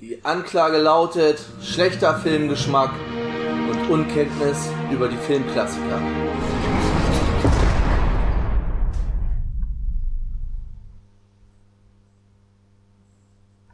[0.00, 2.92] Die Anklage lautet schlechter Filmgeschmack
[3.68, 6.00] und Unkenntnis über die Filmklassiker.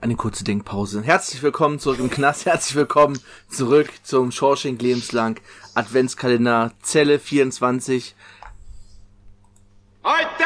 [0.01, 1.03] Eine kurze Denkpause.
[1.03, 2.47] Herzlich willkommen zurück im Knast.
[2.47, 3.19] Herzlich willkommen
[3.51, 5.39] zurück zum Shawshank Lebenslang
[5.75, 8.15] Adventskalender Zelle 24.
[10.03, 10.45] Heute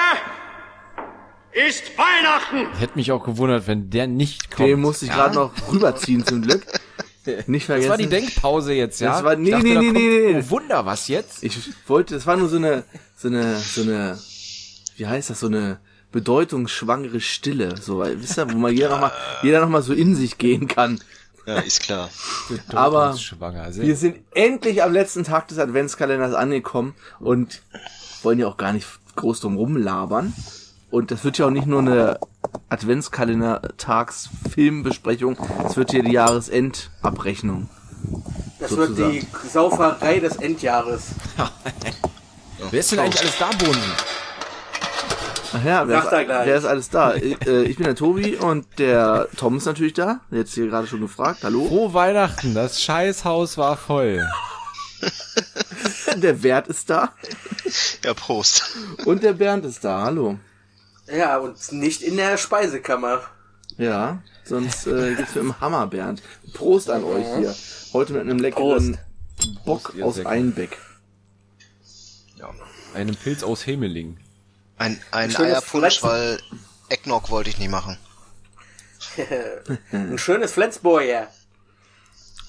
[1.69, 2.73] ist Weihnachten.
[2.79, 4.69] Hätte mich auch gewundert, wenn der nicht kommt.
[4.69, 6.65] Den musste ich gerade noch rüberziehen zum Glück.
[7.47, 7.89] Nicht vergessen.
[7.89, 9.13] das war die Denkpause jetzt, ja?
[9.13, 10.45] Das war- nee, Ich dachte, nee, da nee, kommt- nee, nee.
[10.47, 11.43] Oh, Wunder, was jetzt?
[11.45, 12.85] Ich wollte, das war nur so eine,
[13.17, 14.19] so eine, so eine,
[14.97, 15.79] wie heißt das, so eine
[16.11, 19.13] bedeutungsschwangere Stille, so, weil, wisst ihr, wo mal jeder noch mal,
[19.43, 21.01] jeder noch mal so in sich gehen kann.
[21.47, 22.09] Ja, ist klar.
[22.75, 23.75] Aber Schwanger.
[23.75, 27.61] wir sind endlich am letzten Tag des Adventskalenders angekommen und
[28.23, 28.87] wollen ja auch gar nicht
[29.17, 30.33] groß drum rumlabern.
[30.91, 32.21] Und das wird ja auch nicht nur eine
[32.71, 37.69] Adventskalender-Tags-Filmbesprechung, es wird hier die Jahresendabrechnung.
[38.59, 39.13] Das sozusagen.
[39.15, 41.09] wird die Sauferei des Endjahres.
[42.71, 43.83] Wer ist denn eigentlich alles da, Bohnen?
[45.51, 46.29] Ach ja, wer er ist, gleich.
[46.47, 47.15] wer ist alles da?
[47.15, 50.21] Ich, äh, ich bin der Tobi und der Tom ist natürlich da.
[50.31, 51.39] Jetzt hier gerade schon gefragt.
[51.43, 51.67] Hallo.
[51.67, 54.29] Frohe Weihnachten, das Scheißhaus war voll.
[56.17, 57.13] Der Wert ist da.
[58.05, 58.77] Ja, Prost.
[59.05, 60.03] Und der Bernd ist da.
[60.03, 60.39] Hallo.
[61.11, 63.23] Ja, und nicht in der Speisekammer.
[63.77, 66.23] Ja, sonst äh, gibt's mit dem Hammer, Bernd.
[66.53, 67.55] Prost an euch hier.
[67.93, 68.99] Heute mit einem leckeren
[69.65, 70.29] Bock Prost, aus Säcke.
[70.29, 70.79] Einbeck.
[72.37, 72.51] Ja.
[72.95, 74.19] Einem Pilz aus Hemeling.
[74.77, 76.41] Ein, ein Schönes Eierpunsch, weil
[76.89, 77.97] Eggnog wollte ich nie machen.
[79.93, 81.29] Ein schönes Flensburg, ja.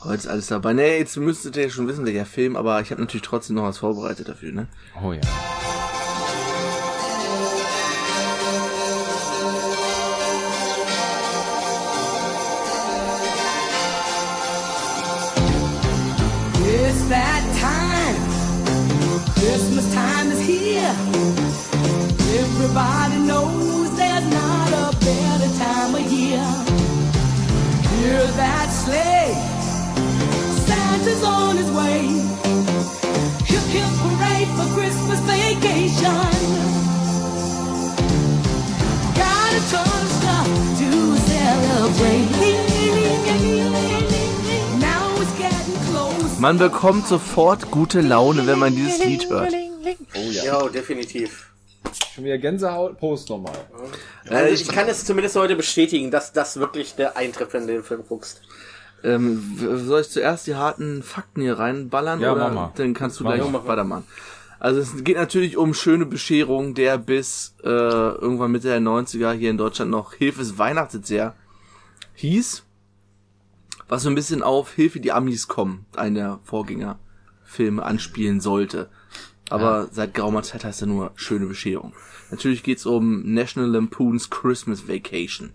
[0.03, 0.73] Heute ist alles dabei.
[0.73, 3.63] Nee, jetzt müsstet ihr ja schon wissen, welcher Film, aber ich habe natürlich trotzdem noch
[3.63, 4.67] was vorbereitet dafür, ne?
[5.03, 5.21] Oh ja.
[22.69, 26.45] Everybody knows there's not a better time of year.
[27.97, 29.33] Hear that sleigh.
[30.67, 32.01] Santa's on his way.
[33.49, 36.21] Hip hip parade for Christmas vacation.
[39.17, 40.47] Got a ton of stuff
[40.81, 40.89] to
[41.25, 42.29] celebrate.
[44.79, 46.39] Now it's getting close.
[46.39, 49.53] Man bekommt sofort gute Laune, wenn man dieses Lied hört.
[50.13, 51.47] Ja, definitiv.
[52.19, 52.97] Schon wieder Gänsehaut.
[52.97, 53.53] Prost nochmal.
[54.27, 57.83] Also ich kann es zumindest heute bestätigen, dass das wirklich der eintrifft, wenn du den
[57.83, 58.41] Film guckst.
[59.05, 62.19] Ähm, soll ich zuerst die harten Fakten hier reinballern?
[62.19, 62.71] Ja, oder mach mal.
[62.75, 64.05] Dann kannst du Mach gleich weitermachen.
[64.59, 69.49] Also es geht natürlich um schöne Bescherung, der bis äh, irgendwann Mitte der 90er hier
[69.49, 71.35] in Deutschland noch Hilfe ist Weihnachtsjahr
[72.15, 72.65] hieß.
[73.87, 78.89] Was so ein bisschen auf Hilfe die Amis kommen, einer der Vorgängerfilme anspielen sollte.
[79.49, 81.93] Aber seit geraumer Zeit heißt er nur schöne Bescherung.
[82.31, 85.51] Natürlich geht's um National Lampoon's Christmas Vacation.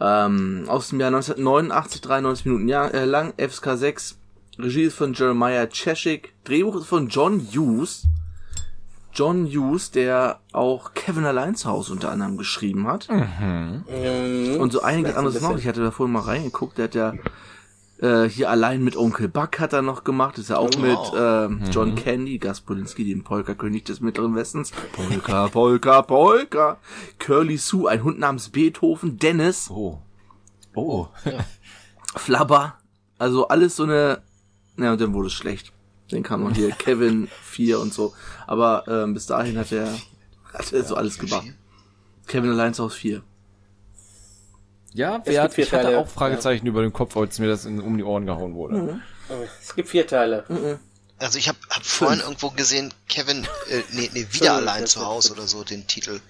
[0.00, 4.16] Ähm, aus dem Jahr 1989, 93 Minuten ja, äh, lang, FSK 6.
[4.58, 6.34] Regie ist von Jeremiah Cheshik.
[6.44, 8.04] Drehbuch ist von John Hughes.
[9.12, 13.08] John Hughes, der auch Kevin allein zu Hause unter anderem geschrieben hat.
[14.58, 15.58] Und so einiges anderes noch.
[15.58, 16.78] Ich hatte da vorhin mal reingeguckt.
[16.78, 17.14] Der hat ja
[18.00, 20.34] äh, hier allein mit Onkel Buck hat er noch gemacht.
[20.38, 24.34] Das ist ja auch Oh, mit äh, John Candy, Gus Polinski, dem Polka-König des Mittleren
[24.34, 24.72] Westens.
[24.92, 26.78] Polka, Polka, Polka.
[27.18, 29.18] Curly Sue, ein Hund namens Beethoven.
[29.18, 29.70] Dennis.
[29.70, 29.98] Oh.
[30.74, 31.08] Oh.
[32.16, 32.78] Flabber.
[33.18, 34.22] Also alles so eine.
[34.76, 35.72] Ja, und dann wurde es schlecht.
[36.10, 38.14] Dann kam noch hier Kevin 4 und so.
[38.46, 39.92] Aber ähm, bis dahin hat er,
[40.52, 41.46] hat er so alles gemacht.
[42.26, 43.22] Kevin allein zu Hause 4.
[44.92, 47.38] Ja, Es wer gibt hat, vier ich hatte Teile, auch Fragezeichen über den Kopf, als
[47.38, 49.00] mir das in, um die Ohren gehauen wurde.
[49.62, 50.44] Es gibt vier Teile.
[51.18, 55.32] Also ich habe hab vorhin irgendwo gesehen, Kevin, äh, nee, nee, wieder allein zu Hause
[55.34, 56.20] oder so, den Titel.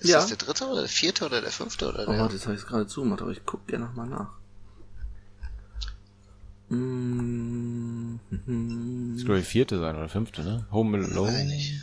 [0.00, 0.16] Ist Ja.
[0.18, 2.20] das der dritte oder der vierte oder der fünfte oder Oh, der?
[2.20, 4.28] warte, jetzt habe ich es gerade zugemacht, aber ich guck gerne nochmal nach.
[6.70, 8.16] Mm,
[9.16, 10.66] Das glaube ich vierte sein oder fünfte, ne?
[10.70, 11.44] Home Alone.
[11.44, 11.82] nicht.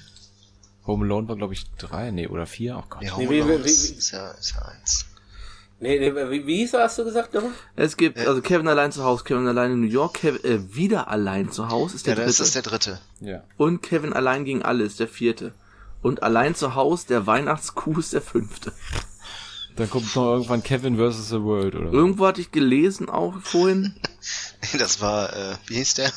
[0.88, 2.78] Home Alone war glaube ich drei, nee, oder vier.
[2.78, 3.02] Oh Gott.
[3.02, 5.06] Nee, Nee, Home wie- Alone wie- ist, wie- ist ja, ist ja eins.
[5.80, 7.52] Nee, nee, wie, wie hieß er, hast du gesagt, nochmal?
[7.76, 11.08] Es gibt, also Kevin allein zu Hause, Kevin allein in New York, Kevin, äh, wieder
[11.08, 12.44] allein zu Hause ist der Ja, ist dritte.
[12.44, 13.00] das der dritte.
[13.20, 13.44] Ja.
[13.58, 15.54] Und Kevin allein gegen alle ist der vierte.
[16.02, 18.72] Und allein zu Hause, der Weihnachtskuh ist der fünfte.
[19.76, 21.30] Dann kommt noch irgendwann Kevin vs.
[21.30, 21.92] The World, oder?
[21.94, 23.94] Irgendwo hatte ich gelesen auch vorhin,
[24.80, 26.12] Das war, äh, wie hieß der?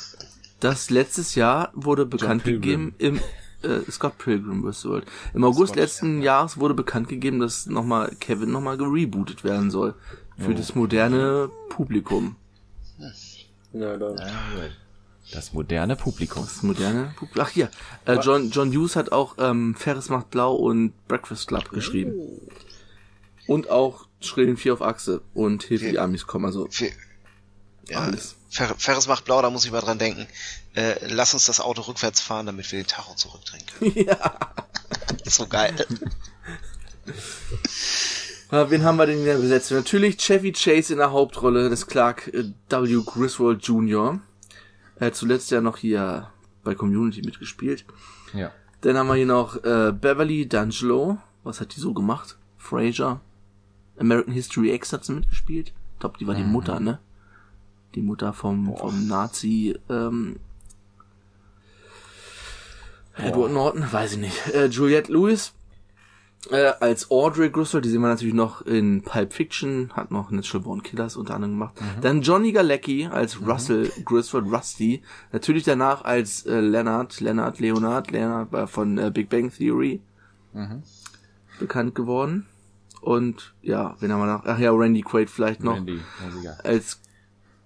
[0.60, 3.20] dass letztes Jahr wurde bekannt gegeben im
[3.62, 4.84] äh, Scott Pilgrim vs.
[4.86, 5.06] World.
[5.34, 9.94] Im August letzten Jahres wurde bekannt gegeben, dass nochmal Kevin nochmal gerebootet werden soll.
[10.38, 12.36] Für das moderne Publikum.
[13.72, 14.14] Ja, da.
[15.32, 16.44] Das moderne Publikum.
[16.44, 17.42] Das moderne Publikum.
[17.46, 17.70] Ach hier,
[18.06, 22.14] äh, John, John Hughes hat auch ähm, Ferris macht blau und Breakfast Club geschrieben.
[23.46, 26.46] Und auch Schrillen 4 auf Achse und Hilfe die Amis kommen.
[26.46, 26.68] Also
[27.88, 28.36] ja, Alles.
[28.48, 30.26] Fer Ferris macht blau, da muss ich mal dran denken.
[30.74, 33.92] Äh, lass uns das Auto rückwärts fahren, damit wir den Tacho zurückdrehen können.
[34.06, 34.50] ja.
[35.24, 35.74] so geil.
[38.52, 39.78] Ja, wen haben wir denn in der Besetzung?
[39.78, 43.02] Natürlich Chevy Chase in der Hauptrolle des Clark äh, W.
[43.04, 44.20] Griswold Jr.
[44.96, 46.30] Er hat zuletzt ja noch hier
[46.62, 47.84] bei Community mitgespielt.
[48.32, 48.52] Ja.
[48.82, 51.18] Dann haben wir hier noch äh, Beverly D'Angelo.
[51.42, 52.38] Was hat die so gemacht?
[52.58, 53.20] Fraser.
[53.98, 55.72] American History X hat sie mitgespielt.
[55.94, 56.98] Ich glaube, die war die Mutter, ne?
[57.94, 60.36] Die Mutter vom, vom Nazi, ähm,
[63.16, 64.54] Edward Norton, weiß ich nicht.
[64.54, 65.52] Äh, Juliette Lewis
[66.50, 70.64] äh, als Audrey Griswold, die sehen wir natürlich noch in Pulp Fiction, hat noch Natural
[70.64, 71.74] Born Killers unter anderem gemacht.
[72.00, 75.02] Dann Johnny Galecki als Russell Griswold, Rusty.
[75.32, 80.00] Natürlich danach als äh, Leonard, Leonard, Leonard, Leonard war von äh, Big Bang Theory
[81.58, 82.46] bekannt geworden.
[83.00, 84.44] Und ja, wen haben wir noch?
[84.44, 86.00] Ach ja, Randy Quaid vielleicht noch Randy,
[86.42, 87.00] ja, als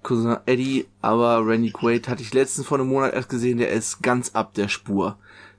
[0.02, 4.02] Cousin Eddie, aber Randy Quaid hatte ich letztens vor einem Monat erst gesehen, der ist
[4.02, 5.18] ganz ab der Spur.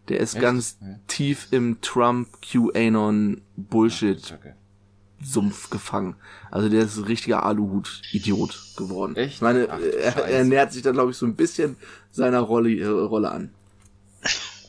[0.10, 0.88] Der ist ganz Ja.
[1.08, 4.54] tief im Trump QAnon Bullshit Okay.
[5.24, 6.16] Sumpf gefangen.
[6.52, 9.16] Also der ist ein richtiger Aluhut-Idiot geworden.
[9.16, 9.36] Echt?
[9.36, 10.28] Ich meine, Ach, er, Scheiße.
[10.28, 11.78] er nähert sich da glaube ich so ein bisschen
[12.12, 13.50] seiner Rolle, äh, Rolle an.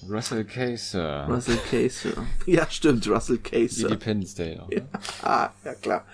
[0.09, 2.12] Russell Case, äh, Russell Case.
[2.47, 3.82] Ja, stimmt, Russell Case.
[3.82, 4.56] Independence Day.
[4.56, 4.87] Noch, ne?
[5.23, 6.06] Ah, ja klar.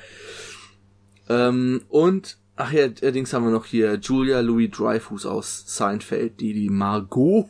[1.28, 6.54] Ähm, und, ach ja, allerdings haben wir noch hier Julia Louis Dreyfus aus Seinfeld, die
[6.54, 7.48] die Margot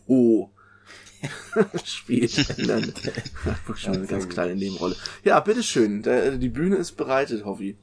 [1.84, 2.68] spielt.
[2.68, 2.92] Dann,
[3.76, 4.96] schon eine ganz kleine Nebenrolle.
[5.24, 7.76] Ja, bitteschön, da, die Bühne ist bereitet, Hoffi.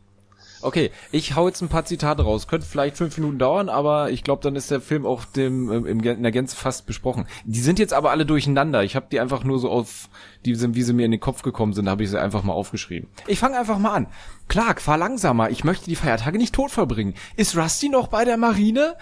[0.61, 2.47] Okay, ich hau jetzt ein paar Zitate raus.
[2.47, 5.85] Könnte vielleicht fünf Minuten dauern, aber ich glaube, dann ist der Film auch dem, ähm,
[5.85, 7.27] im, in der Gänze fast besprochen.
[7.45, 8.83] Die sind jetzt aber alle durcheinander.
[8.83, 10.09] Ich habe die einfach nur so auf,
[10.45, 12.53] die sind, wie sie mir in den Kopf gekommen sind, habe ich sie einfach mal
[12.53, 13.09] aufgeschrieben.
[13.27, 14.07] Ich fange einfach mal an.
[14.49, 15.49] Clark, fahr langsamer.
[15.49, 17.13] Ich möchte die Feiertage nicht tot verbringen.
[17.37, 18.95] Ist Rusty noch bei der Marine?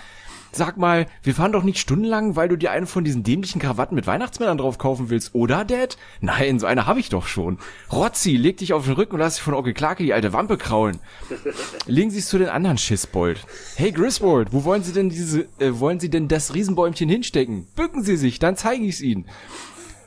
[0.52, 3.96] Sag mal, wir fahren doch nicht stundenlang, weil du dir einen von diesen dämlichen Krawatten
[3.96, 5.98] mit Weihnachtsmännern drauf kaufen willst, oder, Dad?
[6.22, 7.60] Nein, so eine habe ich doch schon.
[7.92, 10.58] Rotzi, leg dich auf den Rücken und lass dich von Onkel Clarke die alte Wampe
[10.58, 11.00] kraulen.
[11.86, 13.46] Legen Sie es zu den anderen Schissbold.
[13.76, 17.68] Hey Griswold, wo wollen Sie denn diese, äh, wollen Sie denn das Riesenbäumchen hinstecken?
[17.76, 19.26] Bücken Sie sich, dann zeige ich's Ihnen.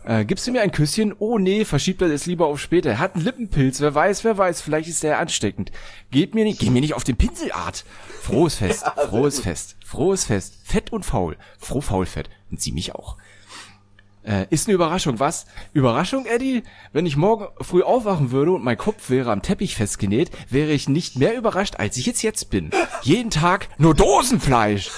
[0.05, 1.15] Äh, gibst du mir ein Küsschen?
[1.19, 2.91] Oh nee, verschiebt er es lieber auf später.
[2.91, 5.71] Er hat einen Lippenpilz, wer weiß, wer weiß, vielleicht ist er ansteckend.
[6.11, 7.85] Geht mir nicht, geh mir nicht auf den Pinselart.
[8.23, 12.31] Frohes Fest, frohes Fest, frohes Fest, fett und faul, froh faulfett.
[12.51, 13.17] Und sie mich auch.
[14.23, 15.47] Äh, ist eine Überraschung, was?
[15.73, 16.63] Überraschung, Eddie?
[16.93, 20.89] Wenn ich morgen früh aufwachen würde und mein Kopf wäre am Teppich festgenäht, wäre ich
[20.89, 22.71] nicht mehr überrascht, als ich jetzt jetzt bin.
[23.03, 24.91] Jeden Tag nur Dosenfleisch.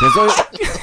[0.00, 0.30] Der soll,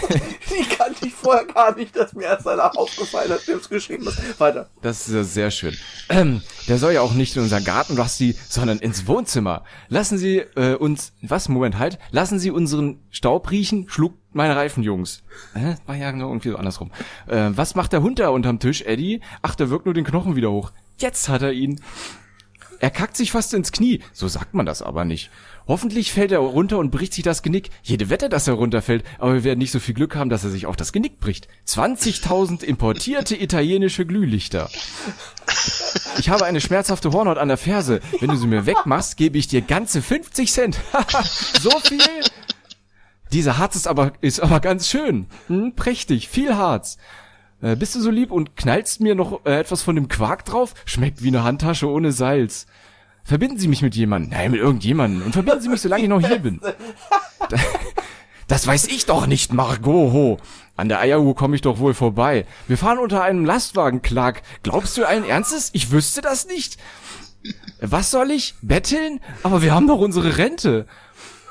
[0.49, 4.05] Die kannte ich vorher gar nicht, dass mir erst einer aufgefallen hat, der es geschrieben
[4.05, 4.39] hat.
[4.39, 4.69] Weiter.
[4.81, 5.75] Das ist ja sehr schön.
[6.09, 9.63] Ähm, der soll ja auch nicht in unseren Garten, Rusty, sondern ins Wohnzimmer.
[9.89, 14.83] Lassen Sie äh, uns, was, Moment halt, lassen Sie unseren Staub riechen, schlug meine Reifen,
[14.83, 15.23] Jungs.
[15.53, 15.75] Hä?
[15.85, 16.91] War ja irgendwie so andersrum.
[17.27, 19.19] Äh, was macht der Hund da unterm Tisch, Eddie?
[19.41, 20.71] Ach, der wirkt nur den Knochen wieder hoch.
[20.97, 21.81] Jetzt hat er ihn.
[22.79, 24.01] Er kackt sich fast ins Knie.
[24.13, 25.31] So sagt man das aber nicht.
[25.67, 27.71] Hoffentlich fällt er runter und bricht sich das Genick.
[27.81, 30.51] Jede Wette, dass er runterfällt, aber wir werden nicht so viel Glück haben, dass er
[30.51, 31.47] sich auch das Genick bricht.
[31.67, 34.69] 20.000 importierte italienische Glühlichter.
[36.19, 37.99] Ich habe eine schmerzhafte Hornhaut an der Ferse.
[38.19, 40.79] Wenn du sie mir wegmachst, gebe ich dir ganze 50 Cent.
[41.59, 41.99] so viel?
[43.31, 45.27] Dieser Harz ist aber, ist aber ganz schön.
[45.47, 46.97] Hm, prächtig, viel Harz.
[47.61, 50.73] Äh, bist du so lieb und knallst mir noch äh, etwas von dem Quark drauf?
[50.85, 52.67] Schmeckt wie eine Handtasche ohne Salz.
[53.23, 54.31] Verbinden Sie mich mit jemandem.
[54.31, 55.23] Nein, mit irgendjemandem.
[55.25, 56.59] Und verbinden Sie mich, solange ich noch hier bin.
[56.61, 56.73] Da-
[58.49, 60.13] Das weiß ich doch nicht, Margot.
[60.13, 60.37] Ho.
[60.77, 62.45] An der Eieruhr komme ich doch wohl vorbei.
[62.69, 64.41] Wir fahren unter einem Lastwagen, Clark.
[64.63, 65.69] Glaubst du allen Ernstes?
[65.73, 66.77] Ich wüsste das nicht.
[67.81, 68.55] Was soll ich?
[68.61, 69.19] Betteln?
[69.43, 70.85] Aber wir haben doch unsere Rente.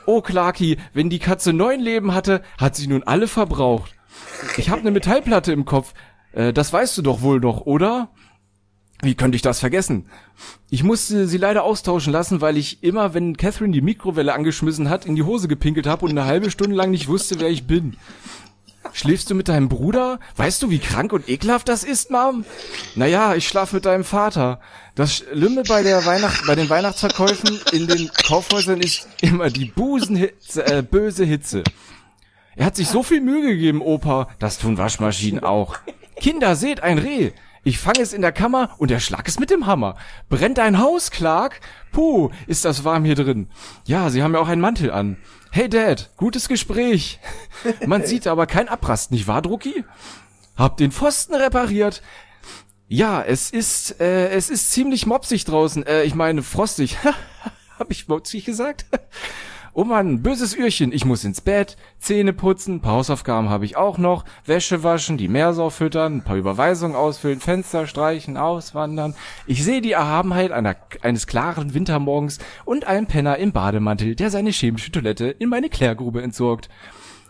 [0.06, 3.92] Oh, Clarky, wenn die Katze neun Leben hatte, hat sie nun alle verbraucht.
[4.56, 5.94] Ich habe eine Metallplatte im Kopf.
[6.32, 8.10] Äh, das weißt du doch wohl noch, oder?
[9.02, 10.06] Wie könnte ich das vergessen?
[10.70, 15.04] Ich musste sie leider austauschen lassen, weil ich immer, wenn Catherine die Mikrowelle angeschmissen hat,
[15.04, 17.96] in die Hose gepinkelt habe und eine halbe Stunde lang nicht wusste, wer ich bin.
[18.97, 20.21] Schläfst du mit deinem Bruder?
[20.37, 22.47] Weißt du, wie krank und ekelhaft das ist, Mom?
[22.95, 24.59] Naja, ich schlaf mit deinem Vater.
[24.95, 30.67] Das Schlimme bei der Weihnacht, bei den Weihnachtsverkäufen in den Kaufhäusern ist immer die Busenhitze,
[30.67, 31.62] äh, böse Hitze.
[32.55, 34.31] Er hat sich so viel Mühe gegeben, Opa.
[34.38, 35.76] Das tun Waschmaschinen auch.
[36.19, 37.33] Kinder, seht ein Reh.
[37.65, 39.97] Ich fange es in der Kammer und erschlag es mit dem Hammer.
[40.31, 41.61] Brennt ein Haus, Clark?
[41.93, 43.49] Puh, ist das warm hier drin.
[43.85, 45.19] Ja, Sie haben ja auch einen Mantel an.
[45.56, 47.18] Hey Dad, gutes Gespräch.
[47.86, 49.86] Man sieht aber kein Abrast, nicht wahr, Drucki?
[50.54, 52.02] Hab den Pfosten repariert.
[52.88, 55.86] Ja, es ist, äh, es ist ziemlich mopsig draußen.
[55.86, 56.98] Äh, ich meine, frostig.
[57.78, 58.84] Hab ich mopsig gesagt?
[59.78, 63.99] Oh Mann, böses Öhrchen, ich muss ins Bett, Zähne putzen, paar Hausaufgaben habe ich auch
[63.99, 69.14] noch, Wäsche waschen, die Meersau füttern, ein paar Überweisungen ausfüllen, Fenster streichen, auswandern.
[69.47, 74.49] Ich sehe die Erhabenheit einer, eines klaren Wintermorgens und einen Penner im Bademantel, der seine
[74.49, 76.71] chemische Toilette in meine Klärgrube entsorgt.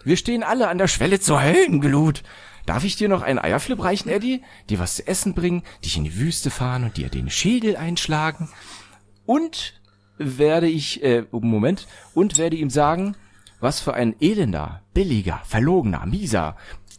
[0.04, 2.22] Wir stehen alle an der Schwelle zur Höllenglut.
[2.64, 4.44] Darf ich dir noch einen Eierflip reichen, Eddie?
[4.70, 8.48] Dir was zu essen bringen, dich in die Wüste fahren und dir den Schädel einschlagen?
[9.24, 9.80] Und
[10.18, 13.16] werde ich, äh, Moment, und werde ihm sagen,
[13.60, 16.56] was für ein elender, billiger, verlogener, mieser,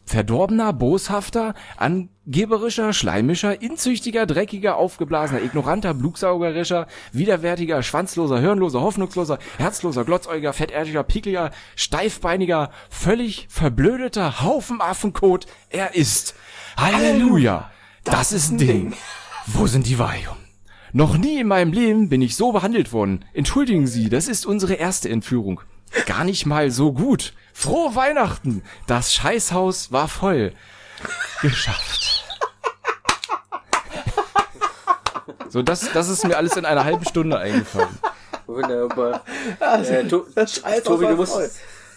[0.08, 10.54] verdorbener, boshafter, angeberischer, schleimischer, inzüchtiger, dreckiger, aufgeblasener, ignoranter, blutsaugerischer, widerwärtiger, schwanzloser, hirnloser, hoffnungsloser, herzloser, glotzäugiger,
[10.54, 16.36] fettärtiger, pickliger, steifbeiniger, völlig verblödeter Haufenaffenkot er ist.
[16.78, 17.70] Halleluja!
[18.04, 18.94] Das ist ein Ding.
[19.48, 20.47] Wo sind die Valium?
[20.98, 23.24] Noch nie in meinem Leben bin ich so behandelt worden.
[23.36, 25.62] Entschuldigen Sie, das ist unsere erste Entführung.
[26.08, 27.34] Gar nicht mal so gut.
[27.54, 28.64] Frohe Weihnachten!
[28.88, 30.54] Das Scheißhaus war voll.
[31.44, 32.26] Geschafft.
[35.50, 38.00] So, das, das ist mir alles in einer halben Stunde eingefallen.
[38.48, 39.24] Wunderbar.
[39.60, 41.52] äh, to Das Scheißhaus Tobi, war du musst, voll.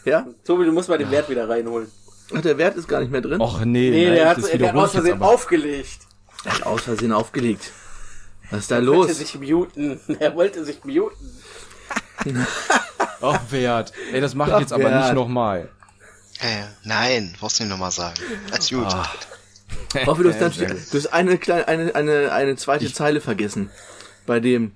[0.05, 0.27] Ja?
[0.45, 1.91] Tobi, du musst mal den Wert wieder reinholen.
[2.37, 3.41] Ach, der Wert ist gar nicht mehr drin.
[3.41, 6.01] Och nee, Nee, nein, der hat, das der hat wiederhole aus Versehen aufgelegt.
[6.45, 7.73] Er hat aus Versehen aufgelegt.
[8.51, 9.19] Was ist da Er wollte los?
[9.19, 10.01] sich muten.
[10.21, 11.17] Er wollte sich muten.
[13.23, 13.93] Ach, Wert.
[14.13, 15.05] Ey, das mache ich Ach, jetzt aber Wert.
[15.05, 15.69] nicht nochmal.
[16.41, 18.15] Äh, nein, brauchst du nicht nochmal sagen.
[18.51, 18.87] Alles gut.
[20.07, 23.71] Hoffe, du hast, dann, du hast eine kleine, eine, eine, eine zweite Zeile vergessen.
[24.27, 24.73] Bei dem.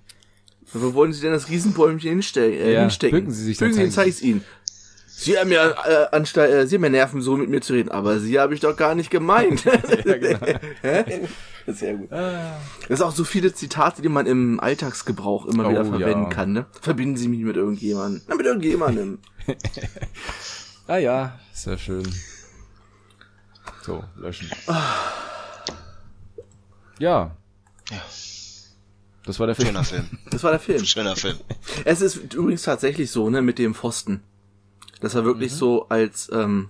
[0.73, 3.19] Wo wollen Sie denn das Riesenbäumchen hinstellen, äh, Ja, hinstecken?
[3.21, 4.45] bücken Sie sich, dann Bücken Sie, zeige zeig ich's Ihnen.
[5.07, 7.91] Sie haben ja äh, anstatt, äh, Sie haben ja Nerven, so mit mir zu reden,
[7.91, 9.65] aber Sie habe ich doch gar nicht gemeint.
[9.65, 10.39] Ja, genau.
[11.73, 12.11] Sehr gut.
[12.13, 16.29] Das ist auch so viele Zitate, die man im Alltagsgebrauch immer Oh, wieder verwenden ja.
[16.29, 16.53] kann.
[16.53, 16.67] Ne?
[16.81, 18.23] Verbinden Sie mich mit irgendjemandem.
[18.29, 19.19] Na, mit irgendjemandem.
[20.87, 22.07] Ah ja, sehr schön.
[23.81, 24.51] So, löschen.
[26.99, 27.35] Ja.
[27.91, 28.03] Ja.
[29.25, 29.69] Das war der Film.
[29.69, 30.19] Schöner Film.
[30.31, 30.85] Das war der Film.
[30.85, 31.39] Schöner Film.
[31.87, 34.23] Es ist übrigens tatsächlich so, ne, mit dem Pfosten.
[35.01, 36.69] Das war wirklich so als ähm,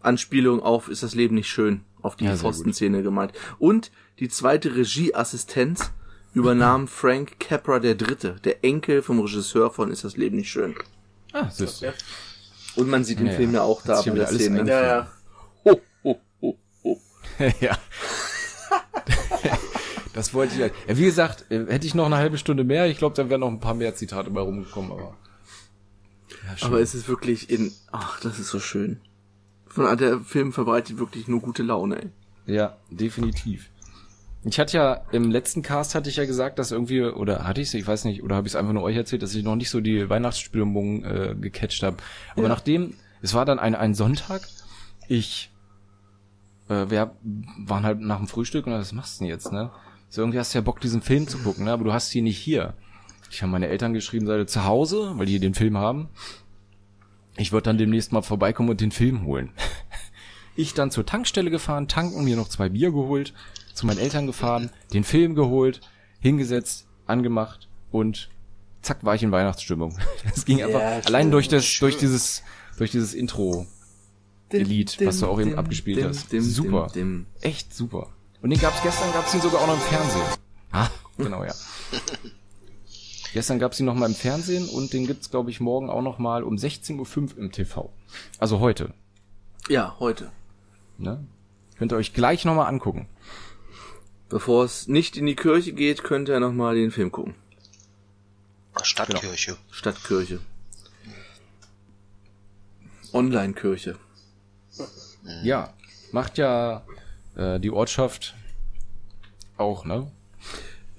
[0.00, 3.32] Anspielung auf ist das Leben nicht schön, auf die Ja, Pfostenszene gemeint.
[3.58, 5.92] Und die zweite Regieassistenz
[6.34, 10.74] übernahm Frank Capra der Dritte, der Enkel vom Regisseur von Ist das Leben nicht schön.
[11.32, 11.84] Ah, süß.
[12.76, 14.68] Und man sieht den Ja, Film ja auch da bei der Szene.
[14.68, 15.10] Ja, ja.
[15.64, 17.00] Ho, ho, ho, ho.
[17.60, 17.76] ja.
[20.12, 20.60] Das wollte ich.
[20.60, 23.40] Ja, wie gesagt, äh, hätte ich noch eine halbe Stunde mehr, ich glaube, da wären
[23.40, 25.16] noch ein paar mehr Zitate bei rumgekommen, aber.
[26.60, 26.66] Ja.
[26.66, 29.00] Aber es ist wirklich in, ach, das ist so schön.
[29.70, 32.08] Von der Film verbreitet wirklich nur gute Laune, ey.
[32.54, 33.70] Ja, definitiv.
[34.42, 37.72] Ich hatte ja im letzten Cast hatte ich ja gesagt, dass irgendwie oder hatte ich
[37.74, 39.70] ich weiß nicht, oder habe ich es einfach nur euch erzählt, dass ich noch nicht
[39.70, 41.98] so die Weihnachtsstimmung äh, gecatcht habe.
[42.32, 42.48] Aber Ja.
[42.48, 44.42] nachdem es war dann ein ein Sonntag,
[45.08, 45.50] ich
[46.68, 47.14] äh, wir
[47.58, 49.70] waren halt nach dem Frühstück und was machst du denn jetzt, ne?
[50.08, 51.72] So irgendwie hast du ja Bock diesen Film zu gucken, ne?
[51.72, 52.74] Aber du hast ihn nicht hier.
[53.30, 56.08] Ich habe meine Eltern geschrieben, seid ihr zu Hause, weil die den Film haben.
[57.36, 59.52] Ich würde dann demnächst mal vorbeikommen und den Film holen.
[60.56, 63.32] Ich dann zur Tankstelle gefahren, tanken, mir noch zwei Bier geholt,
[63.72, 65.80] zu meinen Eltern gefahren, den Film geholt,
[66.18, 68.28] hingesetzt, angemacht und
[68.82, 69.96] zack war ich in Weihnachtsstimmung.
[70.34, 72.42] Es ging einfach allein durch das, durch dieses,
[72.76, 73.66] durch dieses Intro.
[74.52, 76.30] Lied, was du auch eben abgespielt hast.
[76.30, 76.88] Super.
[76.92, 77.26] dim.
[77.40, 78.08] Echt super.
[78.42, 80.22] Und den gab's gestern, gab's ihn sogar auch noch im Fernsehen.
[80.72, 81.54] Ah, genau, ja.
[83.32, 86.18] Gestern gab's ihn noch mal im Fernsehen und den gibt's glaube ich morgen auch noch
[86.18, 87.90] mal um 16.05 Uhr im TV.
[88.38, 88.92] Also heute,
[89.68, 90.32] Ja, heute.
[90.98, 91.24] ne?
[91.78, 93.08] Könnt ihr euch gleich noch mal angucken.
[94.28, 97.34] Bevor es nicht in die Kirche geht, könnt ihr noch mal den Film gucken.
[98.82, 99.56] Stadtkirche.
[99.70, 100.40] Stadtkirche.
[103.12, 103.96] Online-Kirche.
[105.42, 105.72] Ja,
[106.12, 106.82] macht ja
[107.36, 108.34] äh, die Ortschaft
[109.56, 110.10] auch, ne?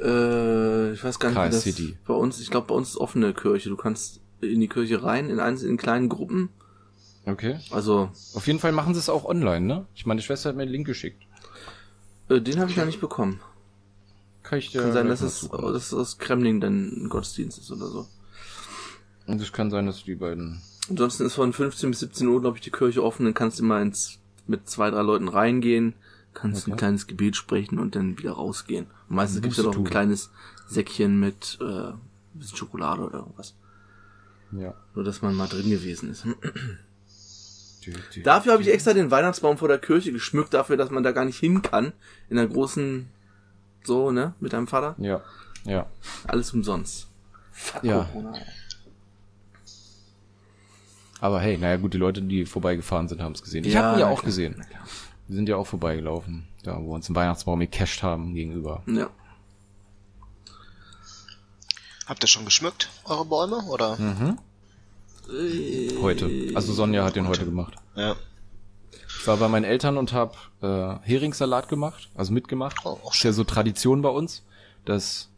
[0.02, 3.34] Äh, ich weiß gar nicht, wie das bei uns, ich glaube, bei uns ist offene
[3.34, 3.70] Kirche.
[3.70, 6.50] Du kannst in die Kirche rein, in einzelnen in kleinen Gruppen.
[7.26, 7.60] Okay.
[7.70, 9.86] Also, Auf jeden Fall machen sie es auch online, ne?
[9.94, 11.22] Ich meine, die Schwester hat mir den Link geschickt.
[12.30, 13.40] äh, den habe ich noch nicht bekommen.
[14.42, 17.72] Kann ich dir Kann sein, dass es, dass es aus Kremling dann ein Gottesdienst ist
[17.72, 18.08] oder so.
[19.28, 20.62] Und es kann sein, dass die beiden.
[20.90, 23.26] Ansonsten ist von 15 bis 17 Uhr, glaube ich, die Kirche offen.
[23.26, 24.18] Dann kannst du immer ins,
[24.48, 25.94] mit zwei, drei Leuten reingehen,
[26.34, 26.80] kannst ein Okay.
[26.80, 28.86] kleines Gebet sprechen und dann wieder rausgehen.
[29.10, 30.30] Und meistens gibt's ja noch ein kleines
[30.68, 32.00] Säckchen mit äh, ein
[32.34, 33.56] bisschen Schokolade oder irgendwas.
[34.52, 34.74] Ja.
[34.96, 36.26] Nur, dass man mal drin gewesen ist.
[38.24, 41.26] Dafür habe ich extra den Weihnachtsbaum vor der Kirche geschmückt, dafür, dass man da gar
[41.26, 41.94] nicht hin kann.
[42.30, 43.08] In der großen,
[43.84, 44.96] so, ne, mit deinem Vater.
[45.00, 45.22] Ja.
[45.66, 45.88] Ja.
[46.28, 47.08] Alles umsonst.
[47.52, 48.04] Fuck Ja.
[48.04, 48.34] Corona.
[51.20, 53.64] Aber hey, naja gut, die Leute, die vorbeigefahren sind, haben es gesehen.
[53.64, 54.66] Ich Ja, habe ihn ja auch klar, gesehen.
[55.32, 58.84] Wir sind ja auch vorbeigelaufen, da wo wir uns einen Weihnachtsbaum gecached haben gegenüber.
[58.86, 59.10] Ja.
[62.06, 63.64] Habt ihr schon geschmückt, eure Bäume?
[63.70, 63.98] Oder?
[63.98, 64.38] Hm.
[66.02, 66.30] Heute.
[66.54, 67.76] Also Sonja hat den heute gemacht.
[67.96, 68.18] Ja.
[68.92, 72.82] Ich war bei meinen Eltern und habe äh, Heringssalat gemacht, also mitgemacht.
[72.84, 74.44] Oh, auch ist ja so Tradition bei uns,
[74.84, 75.30] dass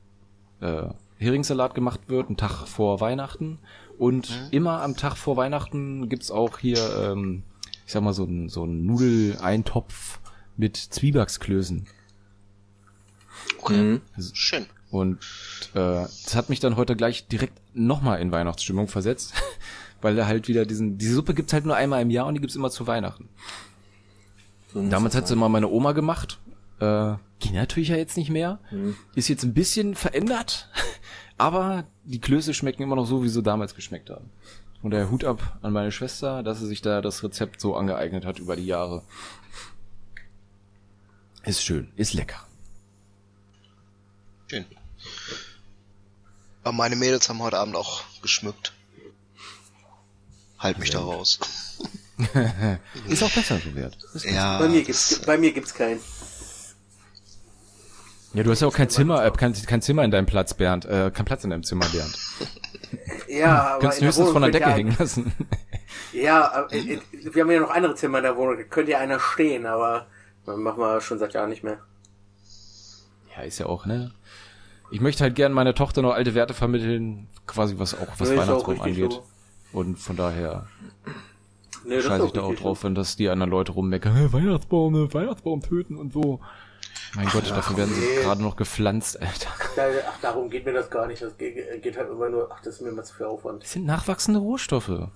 [0.59, 0.85] äh,
[1.19, 3.59] Heringssalat gemacht wird, einen Tag vor Weihnachten.
[3.99, 6.79] Und immer am Tag vor Weihnachten gibt's auch hier,
[7.11, 7.43] ähm,
[7.85, 10.19] ich sag mal, so ein so ein Nudeleintopf
[10.57, 11.87] mit Zwiebacksklößen.
[13.59, 13.73] Okay.
[13.83, 14.01] Mhm.
[14.33, 14.65] Schön.
[14.93, 15.19] Und
[15.73, 19.33] äh, das hat mich dann heute gleich direkt nochmal in Weihnachtsstimmung versetzt,
[20.01, 22.41] weil da halt wieder diesen, diese Suppe gibt's halt nur einmal im Jahr und die
[22.41, 23.27] gibt's immer zu Weihnachten.
[24.71, 26.39] So muss Damals das hat sie immer meine Oma gemacht.
[26.79, 28.59] Äh, ging natürlich ja jetzt nicht mehr.
[29.15, 30.69] Ist jetzt ein bisschen verändert,
[31.39, 34.29] aber die Klöße schmecken immer noch so, wie sie damals geschmeckt haben.
[34.83, 38.25] Und der Hut ab an meine Schwester, dass sie sich da das Rezept so angeeignet
[38.25, 39.01] hat über die Jahre.
[41.45, 42.45] Ist schön, ist lecker.
[44.47, 44.65] Schön.
[46.63, 48.73] Aber meine Mädels haben heute Abend auch geschmückt.
[50.59, 51.39] Halt mich da raus.
[53.07, 53.97] Ist auch besser so wert.
[54.23, 54.59] Ja.
[54.59, 55.99] Bei mir gibt's, bei mir gibt's keinen.
[58.33, 60.85] Ja, du hast ja auch kein Zimmer, äh, kein, kein Zimmer in deinem Platz, Bernd.
[60.85, 62.17] Äh, kein Platz in deinem Zimmer, Bernd.
[63.39, 65.33] Ja, aber in du höchstens von der Decke ja, hängen lassen.
[66.11, 68.57] Ja, aber, äh, äh, wir haben ja noch andere Zimmer in der Wohnung.
[68.57, 70.07] Da könnte ja einer stehen, aber
[70.45, 71.79] machen wir schon seit Jahren nicht mehr.
[73.35, 74.11] Ja, ist ja auch, ne?
[74.91, 78.37] Ich möchte halt gern meiner Tochter noch alte Werte vermitteln, quasi was auch was Nee,
[78.37, 79.11] Weihnachtsbaum angeht.
[79.11, 79.23] so.
[79.71, 80.67] Und von daher
[81.85, 85.13] Nee, scheiße ich da auch drauf, wenn das die anderen Leute rummeckern, "Hä, Weihnachtsbaum, ne,
[85.13, 86.39] Weihnachtsbaum töten und so.
[87.15, 88.23] Mein Gott, dafür werden sie nee.
[88.23, 89.49] gerade noch gepflanzt, Alter.
[90.07, 91.21] ach, darum geht mir das gar nicht.
[91.21, 93.63] Das geht, geht halt immer nur, ach, das ist mir immer zu viel Aufwand.
[93.63, 94.89] Das sind nachwachsende Rohstoffe.
[94.89, 95.11] Ja.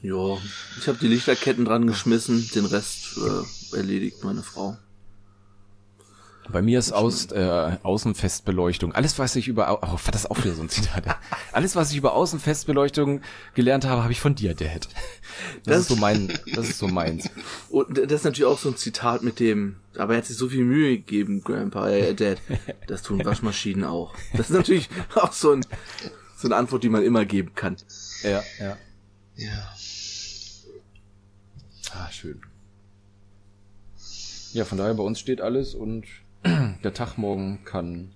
[0.00, 0.36] Ja,
[0.78, 4.76] ich habe die Lichterketten dran geschmissen, den Rest äh, erledigt meine Frau.
[6.50, 8.92] Bei mir ist aus, äh, Außenfestbeleuchtung.
[8.92, 11.04] Alles, was ich über, oh, das ist auch wieder so ein Zitat.
[11.52, 13.20] Alles, was ich über Außenfestbeleuchtung
[13.54, 14.88] gelernt habe, habe ich von dir, Dad.
[14.88, 17.30] Das, Das- ist so mein, das ist so meins.
[17.70, 20.48] Und das ist natürlich auch so ein Zitat mit dem, aber er hat sich so
[20.48, 22.38] viel Mühe gegeben, Grandpa, äh, Dad.
[22.88, 24.14] Das tun Waschmaschinen auch.
[24.36, 25.64] Das ist natürlich auch so, ein,
[26.36, 27.76] so eine Antwort, die man immer geben kann.
[28.24, 28.76] Ja, ja.
[29.36, 29.72] Ja.
[31.94, 32.40] Ah, schön.
[34.52, 36.04] Ja, von daher bei uns steht alles und
[36.44, 38.12] der Tag morgen kann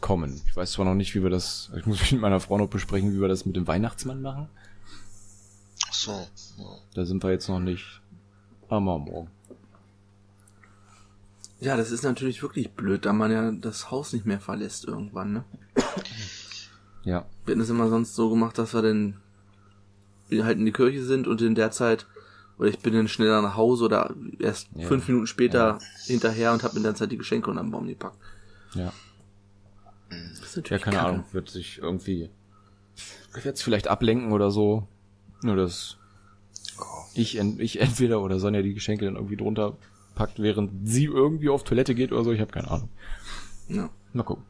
[0.00, 0.40] kommen.
[0.46, 2.68] Ich weiß zwar noch nicht, wie wir das, ich muss mich mit meiner Frau noch
[2.68, 4.48] besprechen, wie wir das mit dem Weihnachtsmann machen.
[5.88, 6.28] Ach so.
[6.58, 6.64] Ja.
[6.94, 8.00] Da sind wir jetzt noch nicht.
[8.68, 9.28] Aber morgen.
[11.60, 15.32] Ja, das ist natürlich wirklich blöd, da man ja das Haus nicht mehr verlässt irgendwann,
[15.32, 15.44] ne?
[17.04, 17.24] Ja.
[17.44, 19.20] Wir hatten es immer sonst so gemacht, dass wir dann
[20.30, 22.06] halt in die Kirche sind und in der Zeit,
[22.58, 24.86] oder ich bin dann schneller nach Hause oder erst Ja.
[24.88, 28.16] fünf Minuten später hinterher und habe in der Zeit die Geschenke unter den Baum gepackt.
[28.74, 28.92] Ja.
[30.08, 31.08] Das ist Ja, natürlich keine kacke.
[31.08, 31.24] Ahnung.
[31.32, 32.30] Wird sich irgendwie,
[32.96, 34.86] ich werde es vielleicht ablenken oder so.
[35.42, 35.96] Nur dass
[37.14, 39.76] ich, en- ich entweder oder Sonja die Geschenke dann irgendwie drunter
[40.14, 42.32] packt, während sie irgendwie auf Toilette geht oder so.
[42.32, 42.88] Ich habe keine Ahnung.
[43.68, 43.90] Ja.
[44.14, 44.44] Mal gucken.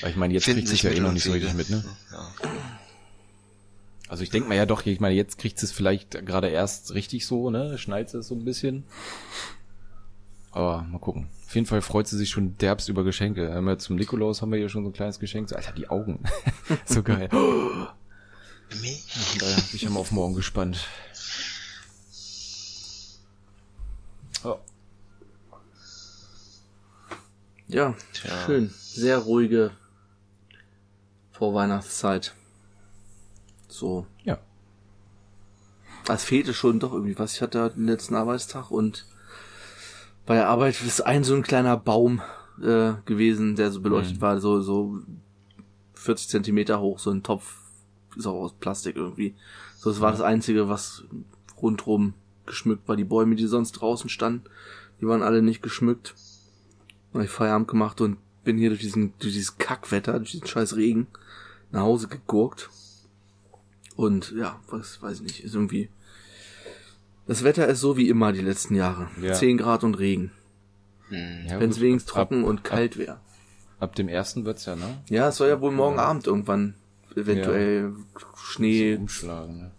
[0.00, 1.84] Aber ich meine, jetzt Finden kriegt sich ja eh noch nicht so richtig mit, ne?
[2.10, 2.32] Ja.
[4.08, 6.94] Also ich denke mal ja doch, ich meine, jetzt kriegt sie es vielleicht gerade erst
[6.94, 7.78] richtig so, ne?
[7.78, 8.84] Schneit sie es so ein bisschen.
[10.52, 11.28] Aber mal gucken.
[11.46, 13.52] Auf jeden Fall freut sie sich schon derbst über Geschenke.
[13.52, 15.48] Haben wir zum Nikolaus haben wir hier schon so ein kleines Geschenk.
[15.48, 16.20] So, Alter, die Augen.
[16.84, 17.28] so geil.
[17.30, 17.94] Daher
[18.70, 20.86] bin ich ja mal auf morgen gespannt.
[24.44, 24.58] Oh.
[27.66, 28.44] Ja, Tja.
[28.46, 28.70] schön.
[28.76, 29.70] Sehr ruhige
[31.32, 32.34] Vorweihnachtszeit.
[33.74, 34.06] So.
[34.22, 34.38] Ja.
[36.08, 37.34] Es fehlte schon doch irgendwie was.
[37.34, 39.06] Ich hatte den letzten Arbeitstag und
[40.26, 42.22] bei der Arbeit ist ein so ein kleiner Baum
[42.62, 45.00] äh, gewesen, der so beleuchtet war, so, so
[45.94, 47.56] 40 Zentimeter hoch, so ein Topf,
[48.16, 49.34] ist auch aus Plastik irgendwie.
[49.76, 51.02] So, das war das Einzige, was
[51.60, 52.14] rundrum
[52.46, 52.94] geschmückt war.
[52.94, 54.44] Die Bäume, die sonst draußen standen,
[55.00, 56.14] die waren alle nicht geschmückt.
[57.12, 60.46] Und hab ich Feierabend gemacht und bin hier durch diesen, durch dieses Kackwetter, durch diesen
[60.46, 61.08] scheiß Regen
[61.72, 62.70] nach Hause gegurkt.
[63.96, 65.88] Und ja, was weiß ich nicht, ist irgendwie.
[67.26, 69.08] Das Wetter ist so wie immer die letzten Jahre.
[69.20, 69.32] Ja.
[69.32, 70.30] 10 Grad und Regen.
[71.10, 73.20] Ja, Wenn es wenigstens trocken ab, und kalt wäre.
[73.78, 74.98] Ab dem ersten wird's ja, ne?
[75.08, 76.74] Ja, es soll ja wohl morgen Abend irgendwann
[77.14, 77.92] eventuell
[78.36, 79.70] Schnee Umschlagen, ne?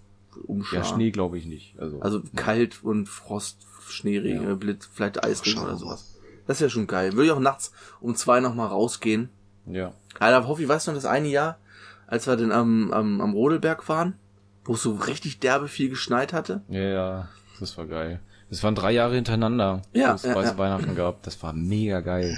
[0.46, 0.86] umschlagen.
[0.88, 1.76] Ja, Schnee glaube ich nicht.
[1.80, 4.56] Also, Also kalt und Frost, Schneeregen, Ja.
[4.56, 6.16] Blitz, vielleicht Eisregen oder sowas.
[6.48, 7.14] Das ist ja schon geil.
[7.14, 9.30] Würde ich auch nachts um zwei nochmal rausgehen.
[9.66, 9.94] ja.
[10.20, 11.58] Alter, Hoffi, weißt du noch das eine Jahr,
[12.08, 14.16] als wir denn am, am, am Rodelberg waren,
[14.64, 16.62] wo es so richtig derbe viel geschneit hatte?
[16.70, 17.28] Ja, ja,
[17.60, 18.20] das war geil.
[18.50, 20.58] Das waren drei Jahre hintereinander, Ja, wo es ja, ja.
[20.58, 21.24] Weihnachten gab.
[21.24, 22.38] Das war mega geil.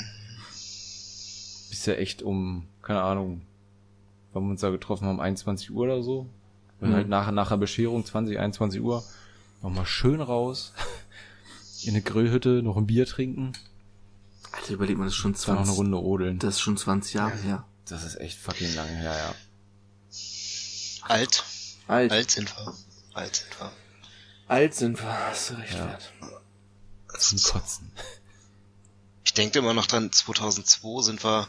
[1.70, 3.42] Bist ja echt um, keine Ahnung,
[4.34, 6.28] wann wir uns da getroffen haben, 21 Uhr oder so.
[6.80, 6.94] Und Mhm.
[6.94, 9.04] halt nach, nach der Bescherung, 20, 21 Uhr,
[9.62, 10.74] nochmal schön raus,
[11.84, 13.54] in eine Grillhütte, noch ein Bier trinken,
[14.54, 16.40] Alter, überleg mal, das ist schon dann noch eine 20, Runde rodeln.
[16.40, 17.66] das ist schon 20 Jahre her.
[17.90, 19.36] Das ist echt fucking lange her, ja.
[21.10, 21.44] Alt.
[21.88, 22.74] Alt, alt, Alt sind wir.
[23.14, 23.72] Alt sind wir.
[24.74, 25.86] sind wir, hast du recht, Ja.
[25.88, 26.12] Wert.
[27.20, 27.92] Zum Kotzen.
[29.24, 31.48] Ich denke immer noch dran, 2002 sind wir,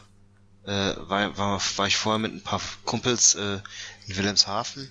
[0.65, 3.59] äh, war, war, war ich vorher mit ein paar Kumpels äh,
[4.07, 4.89] in Wilhelmshaven.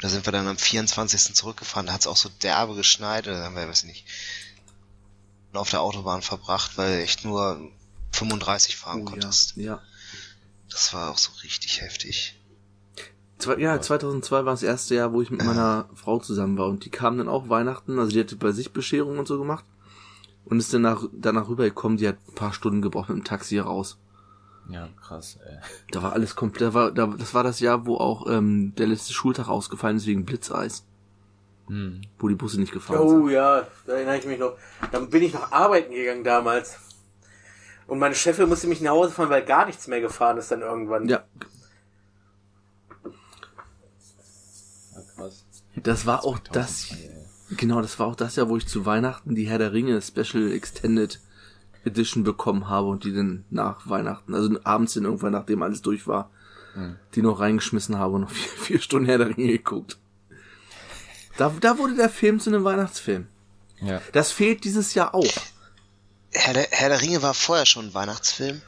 [0.00, 1.34] Da sind wir dann am 24.
[1.34, 1.86] zurückgefahren.
[1.86, 3.26] Da hat es auch so derbe geschneit.
[3.26, 4.04] Da haben wir, weiß ich nicht,
[5.52, 7.70] auf der Autobahn verbracht, weil echt nur
[8.12, 9.56] 35 fahren Oh, konntest.
[9.56, 9.62] ja.
[9.64, 9.82] ja.
[10.70, 12.34] Das war auch so richtig heftig.
[13.42, 16.84] Zwei, ja, 2002 war das erste Jahr, wo ich mit meiner Frau zusammen war und
[16.84, 19.64] die kam dann auch Weihnachten, also die hatte bei sich Bescherung und so gemacht
[20.44, 23.98] und ist danach, danach rübergekommen, die hat ein paar Stunden gebraucht mit dem Taxi raus.
[24.68, 25.58] Ja, krass, ey.
[25.90, 28.86] Da war alles komplett, da war, da, das war das Jahr, wo auch ähm, der
[28.86, 30.86] letzte Schultag ausgefallen ist wegen Blitzeis,
[31.66, 32.02] Hm.
[32.20, 33.22] wo die Busse nicht gefahren sind.
[33.22, 34.56] Oh ja, da erinnere ich mich noch.
[34.92, 36.76] Dann bin ich noch arbeiten gegangen damals.
[37.88, 40.60] Und meine Chefin musste mich nach Hause fahren, weil gar nichts mehr gefahren ist dann
[40.60, 41.08] irgendwann.
[41.08, 41.24] Ja,
[45.76, 46.94] das war auch das,
[47.56, 50.52] genau, das war auch das Jahr, wo ich zu Weihnachten die Herr der Ringe Special
[50.52, 51.20] Extended
[51.84, 56.06] Edition bekommen habe und die dann nach Weihnachten, also abends dann irgendwann, nachdem alles durch
[56.06, 56.30] war,
[57.14, 59.98] die noch reingeschmissen habe und noch vier, vier Stunden Herr der Ringe geguckt.
[61.36, 63.26] Da, da wurde der Film zu einem Weihnachtsfilm.
[63.80, 64.00] Ja.
[64.12, 65.32] Das fehlt dieses Jahr auch.
[66.32, 68.62] Herr der, Herr der Ringe war vorher schon ein Weihnachtsfilm,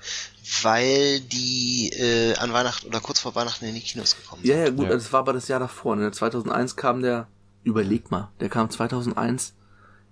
[0.63, 4.51] weil die äh, an Weihnachten oder kurz vor Weihnachten in die Kinos gekommen sind.
[4.51, 4.91] Ja, ja, gut, Ja.
[4.91, 5.97] das war aber das Jahr davor.
[5.97, 6.11] Ne?
[6.11, 7.29] 2001 kam der,
[7.63, 9.55] überleg mal, der kam 2001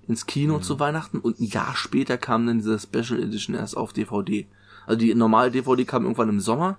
[0.09, 3.93] ins Kino zu Weihnachten und ein Jahr später kam dann diese Special Edition erst auf
[3.93, 4.47] DVD.
[4.87, 6.79] Also die normale DVD kam irgendwann im Sommer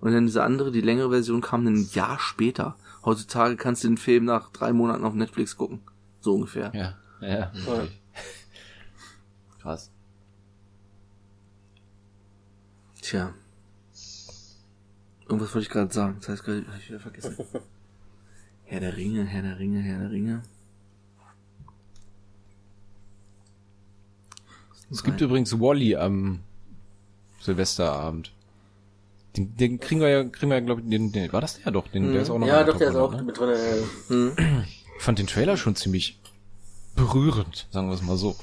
[0.00, 2.76] und dann diese andere, die längere Version kam dann ein Jahr später.
[3.04, 5.80] Heutzutage kannst du den Film nach drei Monaten auf Netflix gucken.
[6.20, 6.72] So ungefähr.
[6.74, 7.52] Ja, ja.
[7.54, 8.00] wirklich.
[9.60, 9.91] Krass.
[13.02, 13.34] Tja.
[15.28, 16.16] Irgendwas wollte ich gerade sagen.
[16.20, 17.36] Das heißt gerade, hab ich wieder vergessen.
[18.64, 20.42] Herr der Ringe, Herr der Ringe, Herr der Ringe.
[24.90, 26.40] Es gibt übrigens Wally am
[27.40, 28.32] Silvesterabend.
[29.36, 31.72] Den, den kriegen wir ja, kriegen wir ja, glaube ich, den, den, war das der
[31.72, 31.88] doch?
[31.88, 33.26] Den, der ist auch noch Ja, doch, der ist auch 100, ne?
[33.26, 34.34] mit drin.
[34.36, 34.62] Äh,
[34.98, 36.20] Ich fand den Trailer schon ziemlich
[36.94, 38.36] berührend, sagen wir es mal so.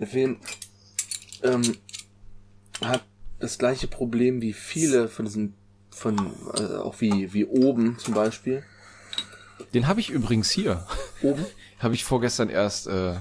[0.00, 0.38] Der Film
[1.42, 1.76] ähm,
[2.82, 3.04] hat
[3.38, 5.54] das gleiche Problem wie viele von diesen,
[5.90, 6.16] von,
[6.54, 8.62] äh, auch wie, wie oben zum Beispiel.
[9.74, 10.86] Den habe ich übrigens hier.
[11.22, 11.44] Oben?
[11.78, 13.14] Habe ich vorgestern erst äh,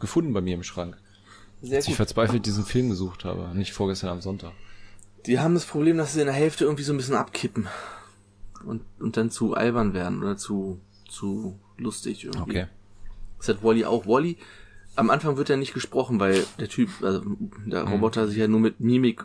[0.00, 0.98] gefunden bei mir im Schrank.
[1.60, 1.96] Sehr Als ich gut.
[1.98, 3.56] verzweifelt diesen Film gesucht habe.
[3.56, 4.52] Nicht vorgestern am Sonntag.
[5.26, 7.68] Die haben das Problem, dass sie in der Hälfte irgendwie so ein bisschen abkippen.
[8.64, 12.42] Und, und dann zu albern werden oder zu, zu lustig irgendwie.
[12.42, 12.66] Okay.
[13.38, 14.06] Das hat Wally auch.
[14.06, 14.36] Wally,
[14.96, 17.22] am Anfang wird ja nicht gesprochen, weil der Typ, also
[17.66, 17.92] der Mhm.
[17.92, 19.24] Roboter sich ja nur mit Mimik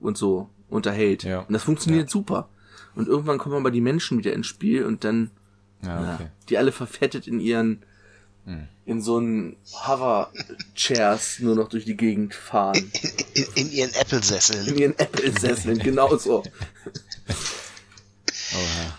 [0.00, 1.22] und so unterhält.
[1.24, 1.40] Ja.
[1.40, 2.48] Und das funktioniert super.
[2.94, 5.30] Und irgendwann kommen aber die Menschen wieder ins Spiel und dann
[5.82, 6.26] Ja, Ja, okay.
[6.48, 7.82] die alle verfettet in ihren
[8.86, 12.90] in so einen Hover-Chairs nur noch durch die Gegend fahren.
[13.34, 14.76] In, in ihren In Apple-Sesseln.
[14.76, 16.42] ihren Apple-Sesseln, genauso.
[18.54, 18.91] Oh, ja.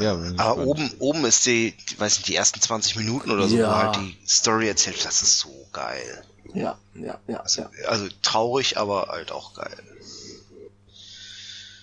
[0.00, 3.56] Ja, Aber oben, oben ist die, die, weiß nicht, die ersten 20 Minuten oder so,
[3.56, 3.68] Ja.
[3.70, 6.24] wo halt die Story erzählt, das ist so geil.
[6.54, 7.70] Ja, ja, ja, ja.
[7.86, 9.76] Also traurig, aber halt auch geil.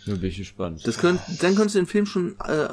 [0.06, 0.86] Da bin ich gespannt.
[0.88, 2.69] Das könnt, dann könntest du den Film schon äh,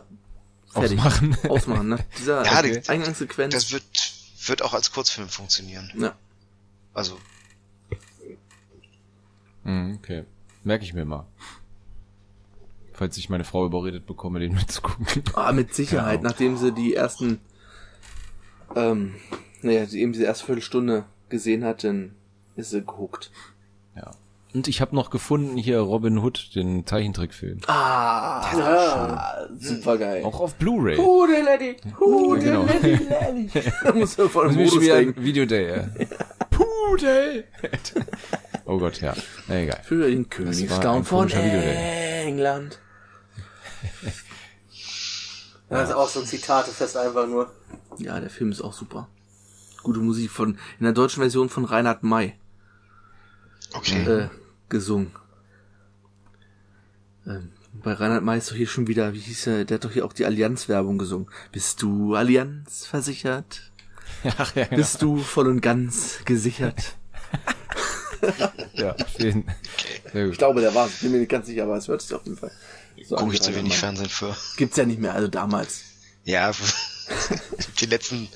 [0.73, 1.37] fertig Ausmachen.
[1.49, 1.89] ausmachen.
[1.89, 1.99] Ne?
[2.19, 2.81] Dieser Ja, okay.
[2.81, 3.55] die- Eingangssequenz.
[3.55, 3.85] Das wird,
[4.47, 5.93] wird auch als Kurzfilm funktionieren.
[5.99, 6.17] ja.
[6.95, 7.19] Also,
[9.65, 10.25] Mhm, okay.
[10.63, 11.27] Merke ich mir mal.
[12.95, 15.23] Falls ich meine Frau überredet bekomme, den mitzugucken.
[15.35, 16.31] Ah, mit Sicherheit, Genau.
[16.31, 17.41] nachdem sie die ersten,
[18.77, 19.15] ähm,
[19.63, 22.13] naja, eben diese erste Viertelstunde gesehen hat, dann
[22.57, 23.31] ist sie gehuckt.
[23.97, 24.13] Ja.
[24.55, 27.59] Und ich habe noch gefunden hier Robin Hood, den Zeichentrickfilm.
[27.67, 29.49] Ah, Ja.
[29.59, 30.23] super geil.
[30.25, 30.95] Auch auf Blu-ray.
[30.97, 31.77] The lady?
[31.83, 32.63] The Genau.
[32.67, 33.51] lady?
[33.83, 35.89] Da muss man voll ein Video Day, ja.
[36.51, 37.43] Puh Day.
[38.67, 39.15] oh Gott, ja.
[39.49, 39.81] Egal.
[39.83, 41.43] Für den Königsclown von komischer
[45.69, 45.89] England.
[45.89, 47.53] Das ist auch so ein Zitatefest einfach nur.
[47.99, 49.09] Ja, der Film ist auch super.
[49.83, 52.35] Gute Musik von, in der deutschen Version von Reinhard May,
[53.75, 54.03] Okay.
[54.07, 54.29] äh,
[54.69, 55.13] gesungen.
[57.27, 59.91] Ähm, bei Reinhard May ist doch hier schon wieder, wie hieß er, der hat doch
[59.91, 61.29] hier auch die Allianz-Werbung gesungen.
[61.53, 63.73] Bist du Allianz versichert?
[64.39, 64.77] Ach, ja, genau.
[64.77, 66.97] Bist du voll und ganz gesichert?
[68.75, 69.45] ja, schön.
[70.13, 71.01] Sehr Ich glaube, der war es.
[71.01, 72.51] Bin mir nicht ganz sicher, aber es hört sich auf jeden Fall.
[73.05, 73.77] So Gucke ich zu wenig.
[73.77, 74.37] Fernsehen für.
[74.57, 75.83] Gibt's ja nicht mehr, also damals.
[76.25, 76.53] Ja,
[77.81, 78.29] die letzten,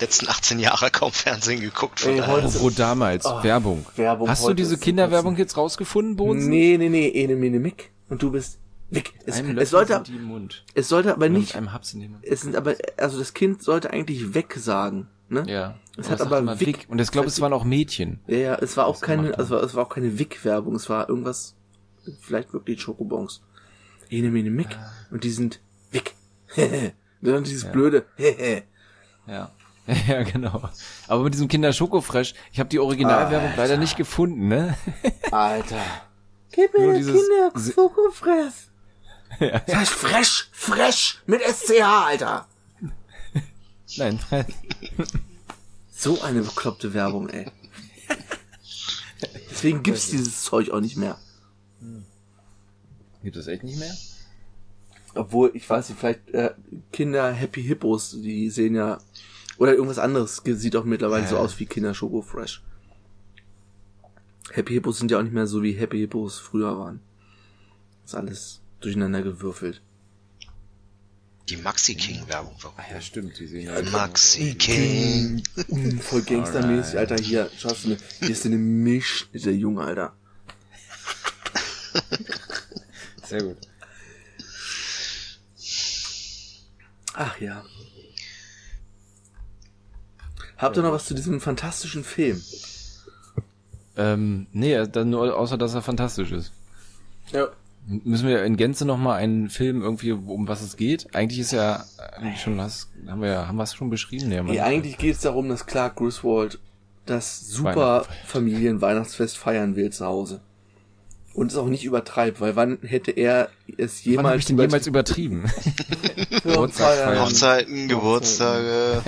[0.00, 2.00] letzten 18 Jahre kaum Fernsehen geguckt.
[2.00, 3.84] Von Ey, heute- Apropos damals, Werbung.
[3.96, 6.48] Werbung Hast du diese Kinderwerbung jetzt rausgefunden, Boden?
[6.48, 7.90] Nee, nee, nee, ene, mene, mick.
[8.08, 8.58] Und du bist
[8.90, 9.12] weg.
[9.26, 10.64] Es, es sollte, die im Mund.
[10.74, 11.38] es sollte aber Nicht.
[11.40, 12.24] nicht, Mit einem Haps in den Mund.
[12.24, 15.44] es sind aber, also das Kind sollte eigentlich weg sagen, ne?
[15.46, 15.74] Ja.
[15.96, 18.20] Es hat aber immer Wick- Und ich glaube, es waren auch Mädchen.
[18.26, 21.54] Ja, ja, es war auch keine, also es war auch keine Wick-Werbung, es war irgendwas,
[22.20, 23.42] vielleicht wirklich Schokobons.
[24.10, 24.76] Ene, mene, mick.
[24.78, 24.90] Ah.
[25.10, 26.14] Und die sind Wick.
[26.56, 26.92] Und
[27.22, 28.04] dann dieses blöde,
[29.26, 29.50] Ja.
[30.06, 30.62] Ja, genau.
[31.08, 34.76] Aber mit diesem Kinder Schokofresh, ich habe die Originalwerbung leider nicht gefunden, ne?
[35.32, 35.80] Alter.
[36.52, 38.68] Gib mir dieses- Kinder Si- Schokofress.
[39.40, 42.46] Das heißt fresh, fresh, mit SCH, Alter.
[43.96, 44.18] Nein,
[45.90, 47.50] So eine bekloppte Werbung, ey.
[49.50, 51.18] Deswegen gibt's dieses Zeug auch nicht mehr.
[53.22, 53.94] gibt es echt nicht mehr?
[55.14, 56.54] Obwohl, ich weiß nicht, vielleicht äh,
[56.90, 58.98] Kinder Happy Hippos, die sehen ja
[59.58, 62.64] oder irgendwas anderes sieht auch mittlerweile so aus wie Kinder Schoko Fresh.
[64.50, 67.00] Happy Hippos sind ja auch nicht mehr so wie Happy Hippos früher waren.
[68.04, 69.82] ist alles durcheinander gewürfelt.
[71.48, 72.54] Die Maxi King Werbung.
[72.60, 72.76] Warum?
[72.90, 75.42] Ja, stimmt, die sehen Maxi King.
[75.68, 80.14] Mm, voll gangstermäßig, Alter, hier, schaust du mir, hier ist eine Misch, dieser Junge, Alter.
[83.24, 83.56] Sehr gut.
[87.14, 87.64] Ach ja.
[90.56, 92.40] Habt ihr noch was zu diesem fantastischen Film?
[93.96, 96.52] Ähm, nee, dann nur außer dass er fantastisch ist.
[97.32, 97.48] Ja.
[97.86, 101.14] Müssen wir in Gänze noch mal einen Film irgendwie, um was es geht?
[101.14, 101.84] Eigentlich ist ja
[102.20, 104.30] äh, schon was, haben wir ja, haben wir es schon beschrieben?
[104.30, 106.60] Wir Nee, eigentlich geht es darum, dass Clark Griswold
[107.06, 108.06] das super.
[108.26, 110.40] Familienweihnachtsfest feiern will zu Hause.
[111.34, 114.86] Und es auch nicht übertreibt, weil wann hätte er es Wann jemals ich denn jemals
[114.86, 115.50] übertrieben?
[116.44, 117.18] Geburtstag.
[117.18, 119.02] Hochzeiten, Geburtstage.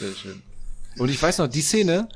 [0.00, 0.42] Sehr schön.
[0.98, 2.08] Und ich weiß noch, die Szene,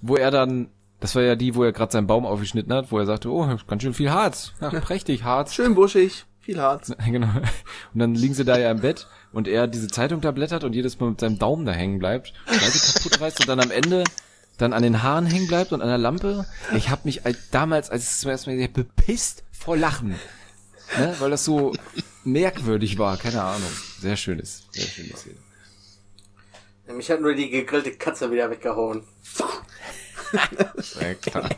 [0.00, 0.68] wo er dann,
[1.04, 3.46] das war ja die, wo er gerade seinen Baum aufgeschnitten hat, wo er sagte, oh,
[3.66, 4.54] ganz schön viel Harz.
[4.60, 5.52] Ach, prächtig, Harz.
[5.52, 6.94] Schön buschig, viel Harz.
[7.04, 7.28] Genau.
[7.92, 10.74] Und dann liegen sie da ja im Bett und er diese Zeitung da blättert und
[10.74, 14.04] jedes Mal mit seinem Daumen da hängen bleibt, Seite kaputt reißt und dann am Ende
[14.56, 16.46] dann an den Haaren hängen bleibt und an der Lampe.
[16.74, 19.76] Ich habe mich als, damals, als ich es zum ersten Mal gesehen habe, bepisst vor
[19.76, 20.18] Lachen.
[20.98, 21.14] Ne?
[21.18, 21.74] Weil das so
[22.24, 23.70] merkwürdig war, keine Ahnung.
[24.00, 25.36] Sehr schönes, sehr schönes Szene.
[26.96, 29.02] Mich hat nur die gegrillte Katze wieder weggehauen.
[30.76, 31.48] Sehr klar.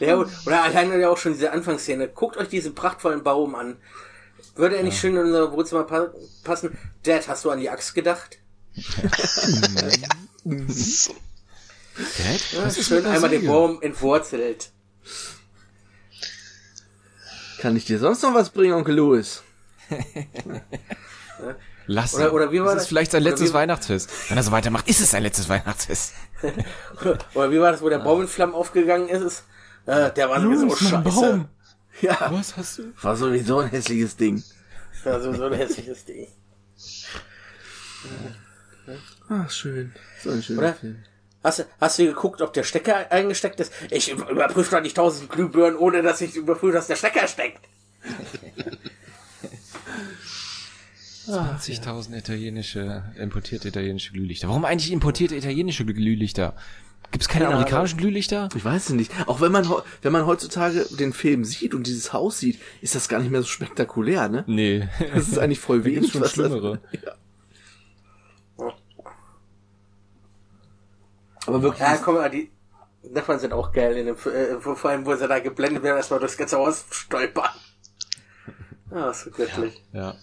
[0.00, 2.08] Ja, oder alleine ja auch schon diese Anfangsszene.
[2.08, 3.76] Guckt euch diesen prachtvollen Baum an.
[4.56, 6.08] Würde er nicht schön in unser Wohnzimmer pa
[6.44, 6.76] passen?
[7.04, 8.38] Dad, hast du an die Axt gedacht?
[10.68, 11.14] So.
[11.94, 12.40] Dad?
[12.52, 13.46] Ja, schön einmal den?
[13.46, 14.72] Baum entwurzelt.
[17.60, 19.42] Kann ich dir sonst noch was bringen, Onkel Louis?
[21.86, 22.30] Lass Oder- ihn.
[22.32, 22.82] oder wie war das das?
[22.84, 24.10] ist vielleicht sein letztes Weihnachtsfest.
[24.28, 26.12] Wenn er so weitermacht, ist es sein letztes Weihnachtsfest.
[27.34, 29.44] Oder wie war das, wo der Baum in Flammen aufgegangen ist?
[29.86, 31.48] Äh, der war sowieso scheiße.
[32.00, 32.92] Ja, Was hast du?
[33.02, 34.42] war sowieso ein hässliches Ding.
[35.04, 36.28] War sowieso ein hässliches Ding.
[39.28, 39.92] Ach, schön.
[40.22, 40.74] So ein schöner Oder?
[40.74, 41.04] Film.
[41.44, 43.72] Hast, du- hast du geguckt, ob der Stecker eingesteckt ist?
[43.90, 47.60] Ich überprüfe doch nicht tausend Glühbirnen, ohne dass ich überprüfe, dass der Stecker steckt.
[51.28, 54.48] 20.000 italienische, importierte italienische Glühlichter.
[54.48, 56.54] Warum eigentlich importierte italienische Glühlichter?
[57.10, 58.48] Gibt es keine Keine amerikanischen Glühlichter?
[58.56, 59.12] Ich weiß es nicht.
[59.28, 59.68] Auch wenn man,
[60.00, 63.42] wenn man heutzutage den Film sieht und dieses Haus sieht, ist das gar nicht mehr
[63.42, 64.44] so spektakulär, ne?
[64.46, 64.88] Nee.
[65.14, 66.10] Das ist eigentlich voll wenig.
[66.12, 66.80] schon was das- schlimmere.
[67.04, 67.12] Ja.
[71.46, 72.50] Aber wirklich, Ja, komm mal, die
[73.10, 76.20] Nachbarn sind auch geil in dem, äh, vor allem, wo sie da geblendet werden, erstmal
[76.20, 77.50] durchs ganze Haus stolpern.
[78.94, 79.82] Ah, so göttlich.
[79.94, 80.14] Ja.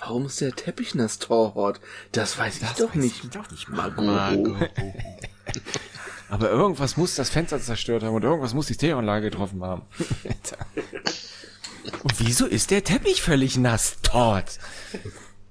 [0.00, 1.80] Warum ist der Teppich nass Torhort?
[2.12, 3.34] Das weiß ich doch nicht.
[3.34, 4.04] doch nicht, Margot.
[4.04, 4.70] Margot.
[6.28, 9.82] Aber irgendwas muss das Fenster zerstört haben und irgendwas muss die Stereoanlage getroffen haben.
[12.02, 13.98] Und wieso ist der Teppich völlig nass?
[14.02, 14.44] Todd.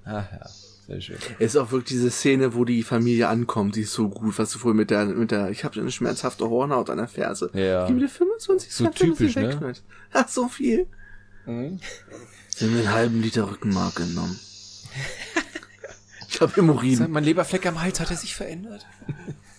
[0.03, 0.49] Ah ja,
[0.87, 1.17] sehr schön.
[1.39, 4.51] Es ist auch wirklich diese Szene, wo die Familie ankommt, die ist so gut, was
[4.51, 7.49] du vorhin mit der, mit der, ich habe eine schmerzhafte Hornhaut an der Ferse.
[7.53, 7.87] Ja.
[7.87, 9.73] Gib mir 25 So Cent, wenn du sie typisch, ne?
[10.11, 10.87] Ach, so viel.
[12.55, 14.39] Sie haben mir einen halben Liter Rückenmark genommen.
[16.27, 17.09] Ich habe Hämorrhoiden.
[17.11, 18.85] Mein Leberfleck am Hals hat er sich verändert.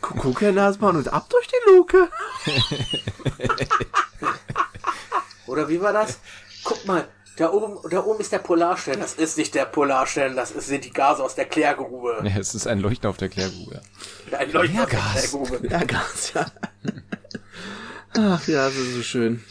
[0.02, 2.10] Kuckuck, Herr Nasmann, und ab durch die Luke.
[5.46, 6.18] Oder wie war das?
[6.64, 9.00] Guck mal, da oben, da oben ist der Polarstern.
[9.00, 12.20] Das ist nicht der Polarstern, das ist, sind die Gase aus der Klärgrube.
[12.24, 13.80] Ja, es ist ein Leuchten auf der Klärgrube.
[14.38, 15.30] Ein Leuchten aus der Klärgas.
[15.30, 15.68] Klärgrube.
[15.70, 16.46] Ja, Gas, ja.
[18.18, 19.42] Ach ja, das ist so schön.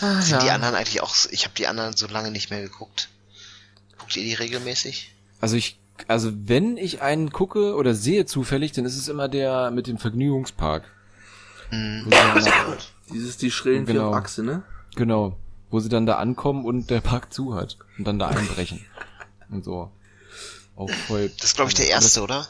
[0.00, 0.54] Ah, Sind die ja.
[0.54, 3.08] anderen eigentlich auch, ich habe die anderen so lange nicht mehr geguckt.
[3.98, 5.14] Guckt ihr die regelmäßig?
[5.40, 9.70] Also ich, also wenn ich einen gucke oder sehe zufällig, dann ist es immer der
[9.70, 10.84] mit dem Vergnügungspark.
[11.70, 12.06] Hm.
[12.08, 12.44] Dann,
[13.12, 14.06] Dieses, die schrillen Genau.
[14.06, 14.16] genau.
[14.16, 14.62] Achse, ne?
[14.96, 15.36] genau.
[15.70, 17.76] Wo sie dann da ankommen und der Park zu hat.
[17.96, 18.84] Und dann da einbrechen.
[19.50, 19.90] und so.
[20.76, 21.30] Auch voll.
[21.38, 22.48] Das ist, glaube ich, der erste, oder?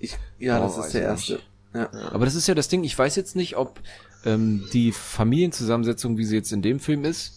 [0.00, 1.40] Ich, ja, Oh, das ist der erste.
[1.74, 1.90] Ja.
[2.12, 3.80] Aber das ist ja das Ding, ich weiß jetzt nicht, ob
[4.26, 7.32] ähm, die Familienzusammensetzung, wie sie jetzt in dem Film ist,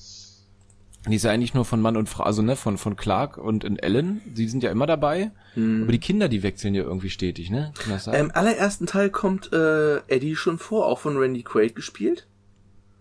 [1.08, 3.64] die ist ja eigentlich nur von Mann und Frau, also ne, von, von Clark und
[3.64, 7.50] in Ellen, die sind ja immer dabei, aber die Kinder, die wechseln ja irgendwie stetig,
[7.50, 7.74] ne?
[7.78, 8.16] Kann das sein?
[8.26, 12.28] Im allerersten Teil kommt äh, Eddie schon vor, auch von Randy Quaid gespielt.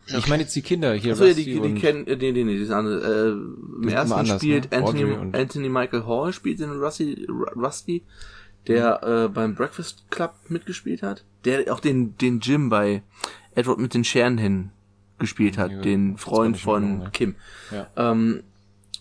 [0.07, 2.57] ich meine jetzt die Kinder hier, Achso, ja, die, die kennen, äh, nee, nee, nee,
[2.57, 3.29] die sind andere.
[3.29, 4.77] Äh, Im ersten anders, spielt ne?
[4.79, 5.05] Anthony,
[5.37, 8.03] Anthony Michael Hall spielt den Rusty, Ru- Rusty
[8.67, 9.13] der Mhm.
[9.13, 11.25] äh, beim Breakfast Club mitgespielt hat.
[11.45, 13.03] Der auch den, den Jim bei
[13.59, 14.71] Edward mit den Scheren hin
[15.19, 17.11] gespielt hat, Ja, den Freund von ne?
[17.13, 17.35] Kim.
[17.73, 17.89] Ja.
[17.97, 18.43] Ähm,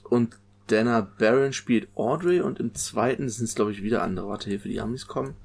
[0.04, 0.36] und
[0.68, 4.28] Dana Barron spielt Audrey und im zweiten sind es, glaube ich, wieder andere.
[4.28, 5.36] Warte, Hilfe, die Amis kommen.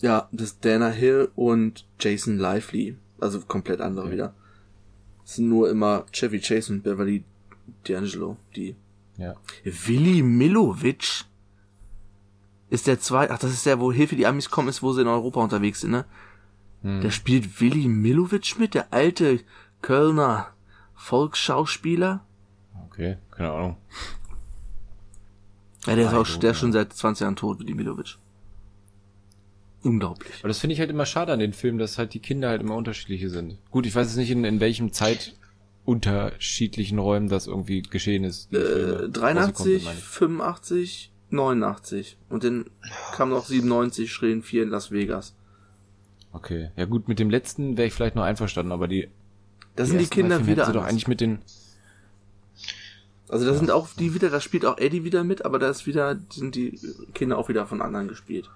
[0.00, 2.96] Ja, das ist Dana Hill und Jason Lively.
[3.18, 4.34] Also komplett andere wieder.
[5.24, 7.24] Es sind nur immer Chevy Chase und Beverly
[7.86, 8.76] D'Angelo, die.
[9.16, 9.34] Ja.
[9.64, 11.24] Willi Milovic
[12.68, 15.00] ist der zweite, ach, das ist der, wo Hilfe die Amis kommen, ist, wo sie
[15.00, 16.04] in Europa unterwegs sind, ne?
[16.82, 19.40] Der spielt Willi Milovic mit, der alte
[19.82, 20.48] Kölner
[20.94, 22.24] Volksschauspieler.
[22.86, 23.76] Okay, keine Ahnung.
[25.86, 28.16] Ja, der ist auch, der ist schon seit 20 Jahren tot, Willi Milovic.
[29.82, 30.32] Unglaublich.
[30.40, 32.60] Aber das finde ich halt immer schade an den Filmen, dass halt die Kinder halt
[32.60, 33.56] immer unterschiedliche sind.
[33.70, 38.52] Gut, ich weiß jetzt nicht, in, in welchem zeitunterschiedlichen Räumen das irgendwie geschehen ist.
[38.52, 40.04] Äh, rausgekommen 83, sind, meine ich.
[40.04, 42.18] 85, 89.
[42.28, 42.68] Und dann
[43.12, 45.35] kam noch 97, Schrillen 4 in Las Vegas.
[46.36, 46.70] Okay.
[46.76, 49.08] Ja gut, mit dem letzten wäre ich vielleicht noch einverstanden, aber die,
[49.74, 51.38] Da sind die ersten drei Kinder wieder sie doch eigentlich mit den,
[53.28, 55.86] Also da sind auch die wieder, da spielt auch Eddie wieder mit, aber da ist
[55.86, 56.78] wieder, sind die
[57.14, 58.48] Kinder auch wieder von anderen gespielt.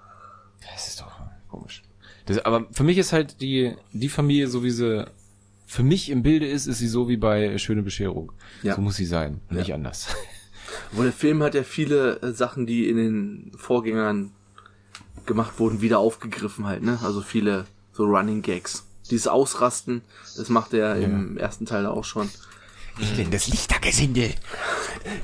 [0.72, 1.10] das ist doch
[1.48, 1.82] komisch.
[2.26, 5.06] Das, aber für mich ist halt die, die Familie, so wie sie
[5.66, 8.32] für mich im Bilde ist, ist sie so wie bei Schöne Bescherung.
[8.62, 8.74] Ja.
[8.74, 9.56] So muss sie sein, Ja.
[9.56, 10.08] nicht anders.
[10.92, 14.32] Obwohl der Film hat ja viele äh, Sachen, die in den Vorgängern
[15.26, 16.98] gemacht wurden, wieder aufgegriffen halt, ne?
[17.02, 18.84] Also viele so Running Gags.
[19.10, 20.02] Dieses Ausrasten,
[20.36, 22.30] das macht er im ersten Teil auch schon.
[23.16, 24.34] Denn das Lichtergesinde.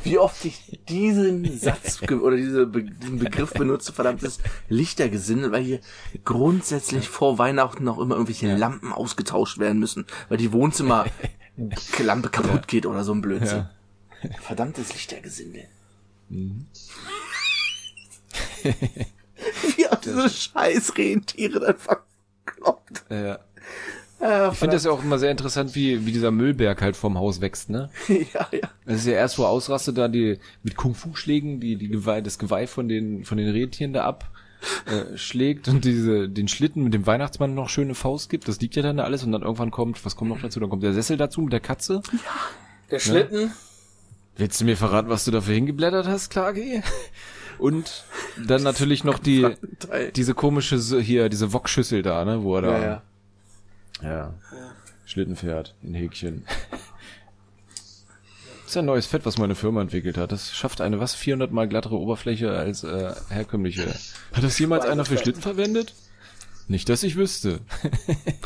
[0.03, 5.81] Wie oft ich diesen Satz oder diese Be diesen Begriff benutze, verdammtes Lichtergesindel, weil hier
[6.25, 11.11] grundsätzlich vor Weihnachten noch immer irgendwelche Lampen ausgetauscht werden müssen, weil die Wohnzimmerlampe
[12.31, 13.67] kaputt geht oder so ein Blödsinn.
[14.41, 15.65] Verdammtes Lichtergesindel.
[19.77, 23.05] Wie auch diese scheiß Rentiere dann verkloppt.
[23.11, 23.39] Ja.
[24.19, 27.19] Ja, Ich finde das ja auch immer sehr interessant, wie, wie dieser Müllberg halt vom
[27.19, 27.91] Haus wächst, ne?
[28.09, 28.71] ja, ja.
[28.87, 32.39] Das ist ja erst, wo er ausrastet, da die mit Kung-Fu-Schlägen, die, die Geweih, das
[32.39, 34.31] Geweih von den, von den Rentieren da ab
[34.87, 38.49] äh, schlägt und diese, den Schlitten mit dem Weihnachtsmann noch schöne Faust gibt.
[38.49, 40.61] Das liegt ja dann da alles und dann irgendwann kommt, was kommt noch dazu?
[40.61, 42.01] Dann kommt der Sessel dazu mit der Katze.
[42.91, 43.53] Der Schlitten,
[44.39, 46.83] Willst du mir verraten, was du dafür hingeblättert hast, Klage?
[47.59, 48.05] Und
[48.47, 49.47] dann natürlich noch die,
[50.15, 53.03] diese komische, hier, diese Wokschüssel da, ne, wo er da, Ja, ja.
[54.03, 54.35] Ja.
[55.07, 56.45] Schlittenpferd in Häkchen.
[56.71, 60.33] Das ist ja ein neues Fett, was meine Firma entwickelt hat.
[60.33, 63.87] Das schafft eine was 400 mal glattere Oberfläche als äh, herkömmliche.
[64.33, 65.95] Hat das jemals einer für Schlitten verwendet?
[66.69, 67.61] Nicht, dass ich wüsste.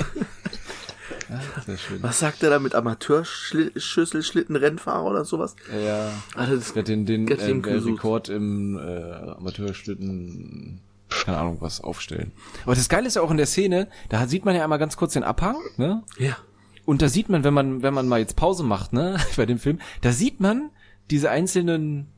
[1.30, 2.02] ja, sehr schön.
[2.02, 5.56] Was sagt er da mit Amateurschüssel, Schlitten, Rennfahrer oder sowas?
[5.84, 7.50] Ja, Alter, das hat den, den Get äh.
[7.50, 12.32] Rekord im äh, Amateurschlitten, keine Ahnung was, aufstellen.
[12.64, 14.96] Aber das Geile ist ja auch in der Szene, da sieht man ja einmal ganz
[14.96, 16.02] kurz den Abhang, ne?
[16.18, 16.36] Ja.
[16.84, 19.58] Und da sieht man, wenn man, wenn man mal jetzt Pause macht, ne, bei dem
[19.58, 20.70] Film, da sieht man
[21.10, 22.08] diese einzelnen,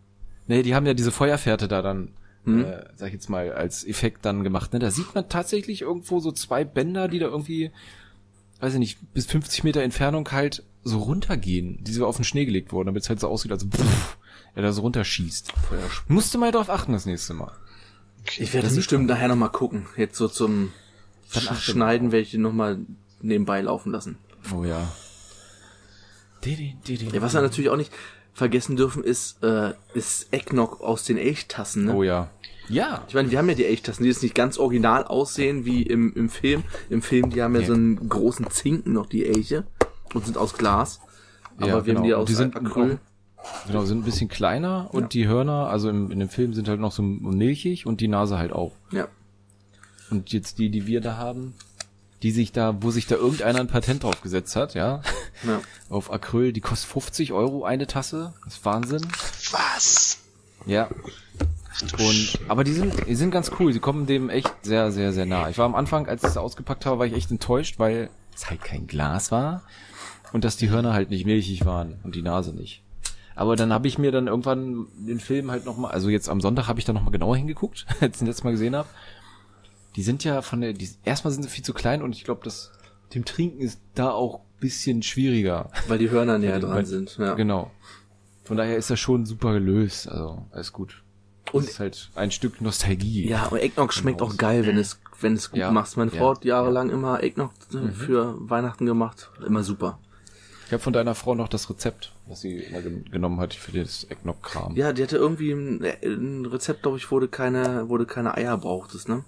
[0.46, 2.12] ne, die haben ja diese Feuerfährte da dann
[2.46, 4.72] äh, sag ich jetzt mal, als Effekt dann gemacht.
[4.72, 4.78] Ne?
[4.78, 7.70] Da sieht man tatsächlich irgendwo so zwei Bänder, die da irgendwie,
[8.62, 12.44] weiß ich nicht, bis 50 Meter Entfernung halt so runtergehen, die so auf den Schnee
[12.44, 14.16] gelegt wurden, damit es halt so aussieht, als pff,
[14.54, 15.52] er da so runterschießt.
[16.06, 17.52] Musste mal drauf achten das nächste Mal.
[18.38, 19.86] Ich werde bestimmt nachher nochmal gucken.
[19.96, 20.72] Jetzt so zum
[21.34, 22.78] Dann Schneiden werde ich nochmal
[23.20, 24.18] nebenbei laufen lassen.
[24.54, 24.92] Oh ja.
[27.12, 27.92] Ja, was wir natürlich auch nicht
[28.32, 31.86] vergessen dürfen, ist, äh, ist Eggnog aus den Elchtassen.
[31.86, 31.94] Ne?
[31.94, 32.30] Oh ja.
[32.68, 33.04] Ja.
[33.08, 36.12] Ich meine, wir haben ja die Elchtassen, die jetzt nicht ganz original aussehen wie im,
[36.14, 36.64] im Film.
[36.90, 37.66] Im Film, die haben ja Nee.
[37.66, 39.64] so einen großen Zinken noch, die Elche.
[40.14, 41.00] Und sind aus Glas.
[41.58, 42.22] Aber Ja, wir haben die genau.
[42.22, 42.98] aus Die sind Acryl.
[43.66, 46.78] Genau, sind ein bisschen kleiner und die Hörner, also im, in dem Film sind halt
[46.78, 48.72] noch so milchig und die Nase halt auch.
[48.92, 49.08] Ja.
[50.10, 51.54] Und jetzt die, die wir da haben,
[52.22, 55.02] die sich da, wo sich da irgendeiner ein Patent drauf gesetzt hat, ja,
[55.44, 55.60] ja.
[55.90, 58.32] auf Acryl, die kostet 50 Euro eine Tasse.
[58.44, 59.02] Das ist Wahnsinn.
[59.50, 60.18] Was?
[60.64, 60.88] Ja.
[61.98, 63.72] Und, aber die sind, die sind ganz cool.
[63.72, 65.48] Die kommen dem echt sehr, sehr, sehr nah.
[65.48, 68.50] Ich war am Anfang, als ich es ausgepackt habe, war ich echt enttäuscht, weil es
[68.50, 69.62] halt kein Glas war
[70.32, 72.82] und dass die Hörner halt nicht milchig waren und die Nase nicht.
[73.34, 76.68] Aber dann habe ich mir dann irgendwann den Film halt nochmal, also jetzt am Sonntag
[76.68, 78.88] habe ich da nochmal genauer hingeguckt, als ich den letztes Mal gesehen habe.
[79.96, 82.42] Die sind ja von der, die, erstmal sind sie viel zu klein und ich glaube,
[82.44, 82.72] das
[83.14, 85.70] dem Trinken ist da auch bisschen schwieriger.
[85.88, 87.18] Weil die Hörner näher dran sind.
[87.18, 87.34] Ja.
[87.34, 87.70] Genau.
[88.44, 90.08] Von daher ist das schon super gelöst.
[90.08, 91.01] Also, alles gut.
[91.50, 93.28] Und Und- ist halt ein Stück Nostalgie.
[93.28, 95.96] Ja, und Eggnog schmeckt auch geil, wenn es, wenn es gut Ja, machst.
[95.96, 99.30] Meine ja, Frau hat jahrelang immer Eggnog äh, für Weihnachten gemacht.
[99.46, 99.98] Immer super.
[100.66, 103.72] Ich habe von deiner Frau noch das Rezept, was sie immer gen genommen hat für
[103.78, 104.74] das Eggnog-Kram.
[104.76, 108.56] Ja, die hatte irgendwie ein, ein Rezept, glaube ich, wo du keine, du keine Eier
[108.56, 109.24] brauchtest, ne?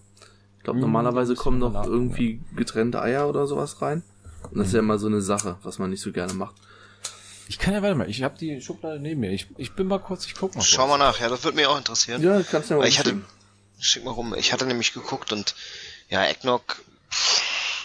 [0.58, 4.02] Ich glaube, Hm, normalerweise kommen nachgucken, irgendwie getrennte Eier oder sowas rein.
[4.50, 4.88] Und das ist ja Mhm.
[4.88, 6.54] immer so eine Sache, was man nicht so gerne macht.
[7.48, 9.30] Ich kann ja, warte mal, ich habe die Schublade neben mir.
[9.32, 10.62] Ich, ich bin mal kurz, ich guck mal.
[10.62, 12.22] Schau mal nach, ja, das würde mich auch interessieren.
[12.22, 13.20] Ja, kannst du ja mal ich hatte,
[13.78, 15.54] schick mal rum, ich hatte nämlich geguckt und
[16.08, 16.82] ja, Eggnog,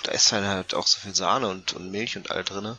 [0.04, 2.78] da ist dann halt auch so viel Sahne und, und Milch und all drinne.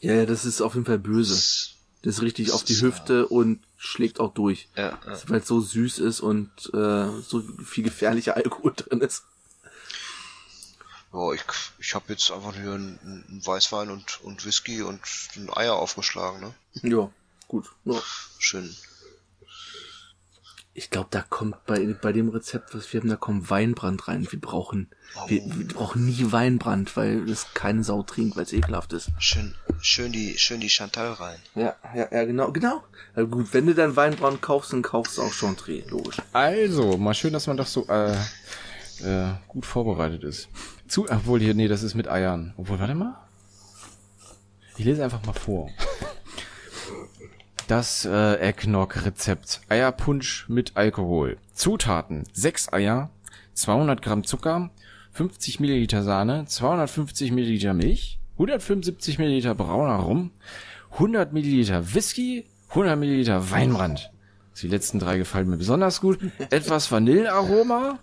[0.00, 1.34] Ja, ja, das ist auf jeden Fall böse.
[1.34, 1.70] Das,
[2.02, 4.68] Das ist richtig Das auf die ist, Hüfte und schlägt auch durch.
[4.76, 5.18] ja, ja.
[5.28, 9.24] Weil es so süß ist und äh, so viel gefährlicher Alkohol drin ist.
[11.12, 11.42] Ja, ich,
[11.78, 12.98] ich habe jetzt einfach hier einen,
[13.28, 15.00] einen Weißwein und, und Whisky und
[15.36, 16.54] ein Eier aufgeschlagen, ne?
[16.82, 17.10] Ja,
[17.48, 17.70] gut.
[17.84, 18.00] Ja.
[18.38, 18.74] Schön.
[20.74, 24.26] Ich glaube, da kommt bei, bei dem Rezept, was wir haben, da kommt Weinbrand rein.
[24.30, 24.88] Wir brauchen,
[25.26, 29.10] wir, wir brauchen nie Weinbrand, weil das keine Sau trinkt, weil es ekelhaft ist.
[29.18, 31.38] Schön, schön die, schön die Chantal rein.
[31.54, 32.82] Ja, ja, ja, genau, genau.
[33.14, 36.16] Also gut, wenn du dann Weinbrand kaufst, dann kaufst du auch Chantre, logisch.
[36.32, 38.16] Also, mal schön, dass man doch so äh,
[39.04, 40.48] äh, gut vorbereitet ist.
[40.92, 42.52] Zu, obwohl hier, nee, das ist mit Eiern.
[42.58, 43.16] Obwohl, warte mal.
[44.76, 45.70] Ich lese einfach mal vor.
[47.66, 49.62] Das äh, Eggnog-Rezept.
[49.70, 51.38] Eierpunsch mit Alkohol.
[51.54, 52.24] Zutaten.
[52.34, 53.08] 6 Eier,
[53.54, 54.68] 200 Gramm Zucker,
[55.12, 60.30] 50 Milliliter Sahne, 250 Milliliter Milch, 175 Milliliter brauner Rum,
[60.90, 64.10] 100 Milliliter Whisky, 100 Milliliter Weinbrand.
[64.60, 66.18] Die letzten drei gefallen mir besonders gut.
[66.50, 67.98] Etwas Vanillearoma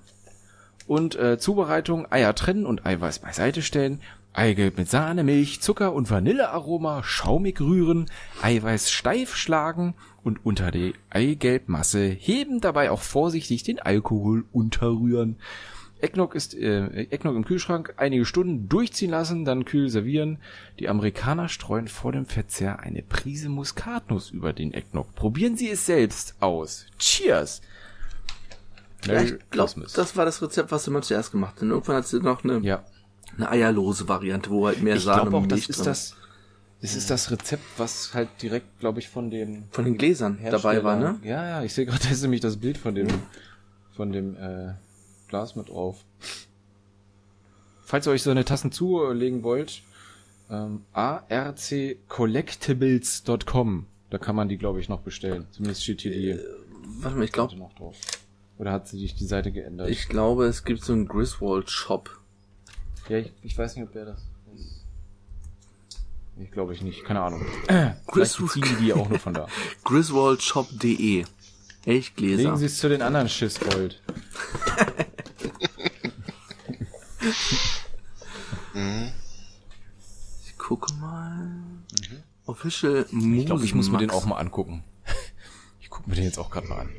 [0.89, 4.01] und äh, Zubereitung Eier trennen und Eiweiß beiseite stellen.
[4.33, 8.09] Eigelb mit Sahne, Milch, Zucker und Vanillearoma schaumig rühren,
[8.41, 15.35] Eiweiß steif schlagen und unter die Eigelbmasse heben, dabei auch vorsichtig den Alkohol unterrühren.
[16.01, 20.39] Eggnog ist äh, Eggnog im Kühlschrank einige Stunden durchziehen lassen, dann kühl servieren.
[20.79, 25.13] Die Amerikaner streuen vor dem Verzehr eine Prise Muskatnuss über den Eggnog.
[25.13, 26.87] Probieren Sie es selbst aus.
[26.97, 27.61] Cheers!
[29.05, 29.93] Ja, Merry ich glaube, Christmas.
[29.93, 31.63] das war das Rezept, was du mal zuerst gemacht hast.
[31.63, 32.83] Und irgendwann hat sie noch eine, ja.
[33.37, 36.15] eine eierlose Variante, wo halt mehr Ich Sahne auch, und das Milch ist drin das,
[36.81, 40.83] das ist das Rezept, was halt direkt, glaube ich, von dem Von den Gläsern dabei
[40.83, 41.19] war, ne?
[41.23, 43.07] Ja, ja, ich sehe gerade, da ist nämlich das Bild von dem,
[43.95, 44.73] von dem äh,
[45.27, 46.03] Glas mit drauf.
[47.83, 49.81] Falls ihr euch so eine Tassen zulegen wollt,
[50.49, 55.45] ähm, arccollectibles.com, da kann man die, glaube ich, noch bestellen.
[55.51, 56.39] Zumindest steht hier die
[57.01, 57.55] Warte mal, ich glaube.
[58.59, 59.89] Oder hat sich die Seite geändert?
[59.89, 62.19] ich glaube, es gibt so einen Griswold Shop.
[63.07, 64.19] ja, ich, ich weiß nicht, ob der das
[64.55, 64.85] ist.
[66.41, 67.43] Ich glaube ich nicht, keine Ahnung.
[68.07, 69.47] Griswold- beziehen die auch nur von da.
[69.85, 71.25] Griswoldshop.de.
[71.85, 72.43] Elchgläser.
[72.43, 74.01] Legen Sie es zu den anderen Schissgold.
[80.45, 81.49] Ich gucke mal.
[82.45, 83.39] Official Musenmax.
[83.39, 84.83] Ich glaube, ich muss mir den auch mal angucken.
[85.79, 86.89] Ich gucke mir den jetzt auch gerade mal an.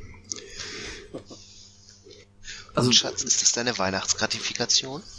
[2.75, 5.01] Also- Und Schatz, ist das deine Weihnachtsgratifikation?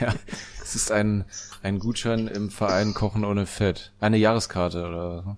[0.00, 0.14] Ja,
[0.62, 1.24] es ist ein,
[1.62, 3.92] ein Gutschein im Verein Kochen ohne Fett.
[4.00, 5.36] Eine Jahreskarte oder so.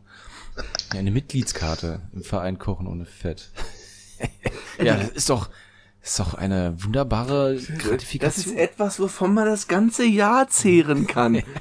[0.95, 3.51] Ja, eine Mitgliedskarte im Verein Kochen ohne Fett.
[4.83, 5.49] Ja, das ist doch,
[6.01, 8.57] ist doch eine wunderbare Das ist Gratifikation.
[8.57, 11.43] etwas, wovon man das ganze Jahr zehren kann.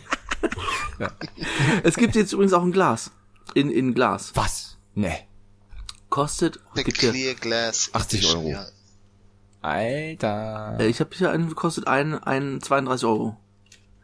[1.84, 3.12] Es gibt jetzt übrigens auch ein Glas.
[3.55, 4.32] In, in Glas.
[4.36, 4.78] Was?
[4.95, 5.18] Nee.
[6.09, 8.49] Kostet, The gibt ja, Clear Glass 80 Edition, Euro.
[8.51, 8.66] Ja.
[9.62, 10.78] Alter.
[10.80, 13.38] äh, ich habe hier einen, kostet ein, ein 32 Euro.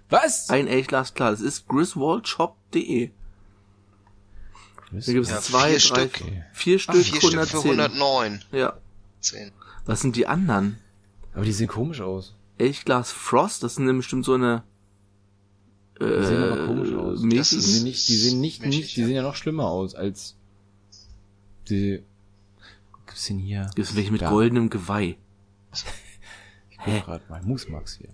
[0.10, 0.50] Was?
[0.50, 1.32] Ein Elchglas, klar.
[1.32, 3.12] Das ist griswoldshop.de.
[4.92, 6.22] Da gibt es Ja, zwei, vier drei, Stück.
[6.54, 7.28] vier Stück, Vier Stück für
[7.58, 7.72] 110.
[7.80, 8.42] 109.
[8.52, 8.78] Ja.
[9.20, 9.52] 10.
[9.86, 10.78] Was sind die anderen?
[11.34, 12.36] Aber die sehen komisch aus.
[12.58, 14.64] Elchglas Frost, das sind bestimmt so eine
[16.00, 17.22] Die sehen aber komisch aus.
[17.22, 19.08] Die sehen nicht, die sehen nicht, nicht, die ja.
[19.08, 20.36] sehen ja noch schlimmer aus als
[21.70, 22.02] die.
[23.08, 23.70] Gibt's denn hier?
[23.76, 24.30] Gibt es welche mit Da.
[24.30, 25.18] goldenem Geweih?
[26.70, 27.42] Ich guck grad mal.
[27.44, 28.10] Musmax hier.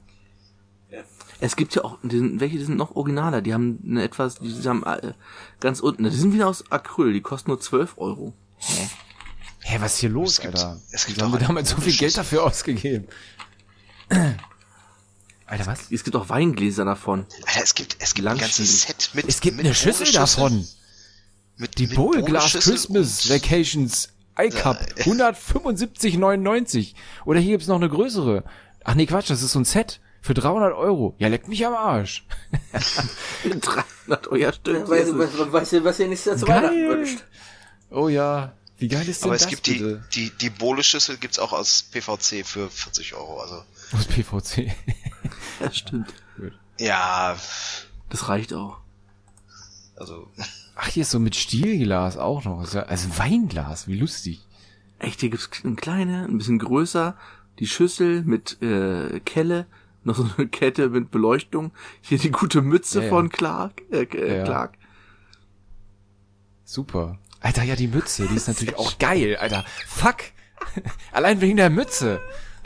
[1.40, 3.42] Es gibt ja auch die sind, welche, die sind noch originaler.
[3.42, 5.14] Die haben eine etwas, die haben äh,
[5.60, 6.04] ganz unten.
[6.04, 7.12] Die sind wieder aus Acryl.
[7.14, 8.34] Die kosten nur 12 Euro.
[9.62, 10.82] Hä, was ist hier los, Es gibt- Alter?
[10.92, 13.08] es gibt Wieso haben wir ein damals so viel Geld dafür ausgegeben?
[15.46, 15.92] Alter, was?
[15.92, 17.26] Es gibt auch Weingläser davon.
[17.46, 18.66] Alter, es gibt, es gibt ein Langstiel.
[18.66, 19.28] ganzes Set mit.
[19.28, 20.68] Es gibt mit eine Schüssel davon.
[21.58, 26.94] Mit, Die mit Bowl Christmas Vacations iCup 175,99.
[27.26, 28.44] Oder hier gibt's noch eine größere.
[28.84, 31.16] Ach nee, Quatsch, das ist so ein Set für 300 Euro.
[31.20, 32.26] Ja, leckt mich am Arsch.
[33.44, 34.90] 300 Euro, ja, stimmt.
[34.90, 36.58] Weißt du, was, weißt du, was ihr nächstes Jahr zu Geil.
[36.64, 37.24] Weihnachten wünscht?
[37.90, 40.04] Oh ja, wie geil ist denn Aber es das gibt die, bitte?
[40.14, 43.40] die, die Bohle-Schüssel gibt's auch aus PVC für 40 Euro.
[43.40, 43.64] Also,
[43.94, 44.72] Aus PVC.
[45.60, 46.14] Ja, stimmt.
[46.80, 47.38] ja,
[48.10, 48.80] Das reicht auch.
[49.96, 50.28] also,
[50.76, 52.60] Ach, hier ist so mit Stielglas auch noch.
[52.60, 54.42] Also Weinglas, wie lustig.
[55.00, 57.16] Echt, hier gibt's eine kleine, ein bisschen größer.
[57.60, 59.68] Die Schüssel mit äh, Kelle.
[60.06, 61.72] Noch so eine Kette mit Beleuchtung.
[62.02, 63.10] Hier die gute Mütze Ja, ja.
[63.10, 63.82] von Clark.
[63.92, 64.44] Äh, äh, Ja.
[64.44, 64.74] Clark.
[66.66, 67.20] Super.
[67.40, 69.66] Alter, ja, die Mütze, die ist natürlich auch geil, Alter.
[69.86, 70.18] Fuck.
[71.12, 72.22] Allein wegen der Mütze.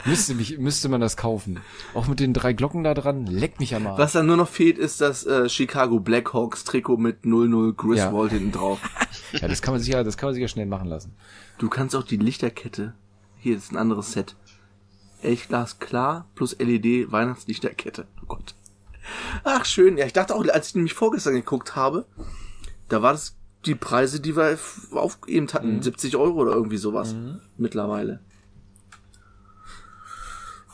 [0.05, 1.59] Müsste, mich, müsste man das kaufen.
[1.93, 3.25] Auch mit den drei Glocken da dran.
[3.25, 3.97] Leck mich am Arsch.
[3.97, 8.51] Was dann nur noch fehlt, ist das äh, Chicago Blackhawks Trikot mit 00 Griswold hinten
[8.51, 8.79] drauf.
[9.33, 11.13] Ja, das kann man sich ja, das kann man sich ja schnell machen lassen.
[11.57, 12.93] Du kannst auch die Lichterkette.
[13.39, 14.35] Hier ist ein anderes Set.
[15.21, 18.05] Elchglas klar plus LED Weihnachtslichterkette.
[18.21, 18.53] Oh Gott.
[19.43, 19.97] Ach schön.
[19.97, 22.05] Ja, ich dachte auch, als ich nämlich vorgestern geguckt habe,
[22.89, 23.35] da war das
[23.65, 25.81] die Preise, die wir f- aufgegeben hatten.
[25.81, 27.15] 70 Euro oder irgendwie sowas.
[27.57, 28.19] Mittlerweile.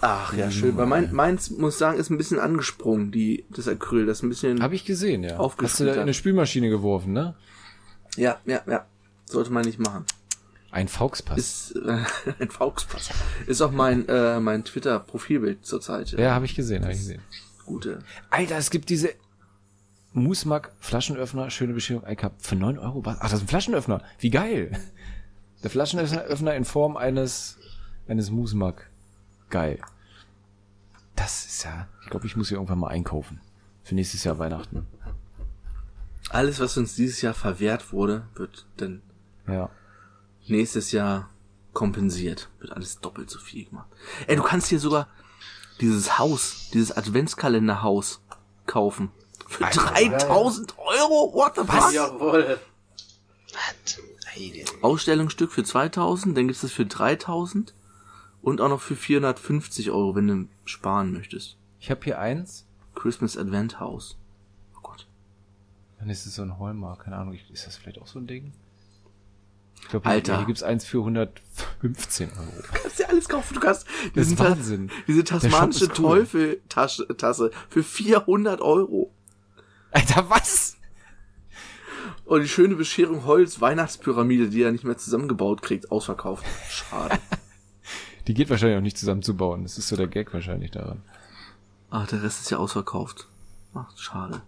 [0.06, 0.76] Ach ja, schön.
[0.76, 4.06] Weil mein, meins, muss ich sagen, ist ein bisschen angesprungen, die, das Acryl.
[4.06, 4.62] Das ist ein bisschen.
[4.62, 5.40] Habe ich gesehen, ja.
[5.40, 7.36] Hast du da in eine Spülmaschine geworfen, ne?
[8.18, 8.86] Ja, ja, ja.
[9.24, 10.04] Sollte man nicht machen.
[10.72, 11.38] Ein Fauxpass.
[11.38, 12.00] Ist äh,
[12.40, 13.12] ein Fauxpass.
[13.48, 16.12] Ist auch mein, äh, mein Twitter-Profilbild zurzeit.
[16.12, 17.22] ja, habe ich gesehen, habe ich gesehen.
[17.66, 18.00] Gute.
[18.30, 19.12] Alter, es gibt diese
[20.12, 23.06] Musmak Flaschenöffner, schöne Bescherung, iCup für 9 Euro.
[23.06, 23.20] Was?
[23.20, 24.04] Ach, das ist ein Flaschenöffner.
[24.20, 24.78] Wie geil.
[25.64, 27.58] Der Flaschenöffner Öffner in Form eines,
[28.10, 28.90] eines Musmak.
[29.50, 29.80] Geil.
[31.24, 33.40] Das ist ja, ich glaube, ich muss hier irgendwann mal einkaufen.
[33.82, 34.86] Für nächstes Jahr Weihnachten.
[36.30, 39.02] Alles, was uns dieses Jahr verwehrt wurde, wird dann
[39.48, 39.70] Ja.
[40.48, 41.30] nächstes Jahr
[41.72, 42.50] kompensiert.
[42.60, 43.88] Wird alles doppelt so viel gemacht.
[44.28, 45.08] Ey, du kannst hier sogar
[45.80, 48.20] dieses Haus, dieses Adventskalenderhaus
[48.66, 49.10] kaufen.
[49.48, 51.32] Für 3000 Euro?
[51.34, 51.94] What the fuck?
[51.94, 52.60] Jawohl.
[54.82, 57.74] Ausstellungsstück für 2000, dann gibt's das für 3000
[58.44, 61.58] und auch noch für 450 Euro, wenn du sparen möchtest.
[61.80, 62.68] Ich habe hier eins.
[62.94, 64.18] Christmas Advent House.
[64.76, 65.08] Oh Gott.
[65.98, 68.54] Dann ist es so ein Hallmark, keine Ahnung, ist das vielleicht auch so ein Ding?
[69.82, 70.38] Ich glaube, Alter.
[70.38, 72.64] hier, gibt's eins für 115 Euro.
[72.72, 73.56] kannst dir alles kaufen.
[73.56, 74.92] Du kannst Das ist diesen Ta- Wahnsinn.
[75.08, 76.26] diese tasmanische cool.
[76.28, 79.12] Teufel-Tasse für 400 Euro.
[79.92, 80.78] Alter, was?
[82.26, 86.46] Und die schöne Bescherung Holz Weihnachtspyramide, die er nicht mehr zusammengebaut kriegt, ausverkauft.
[86.70, 87.20] Schade.
[88.28, 89.64] Die geht wahrscheinlich auch nicht zusammenzubauen.
[89.64, 91.02] Das ist so der Gag wahrscheinlich daran.
[91.90, 93.28] Ach, der Rest ist ja ausverkauft.
[93.74, 94.42] Ach, schade.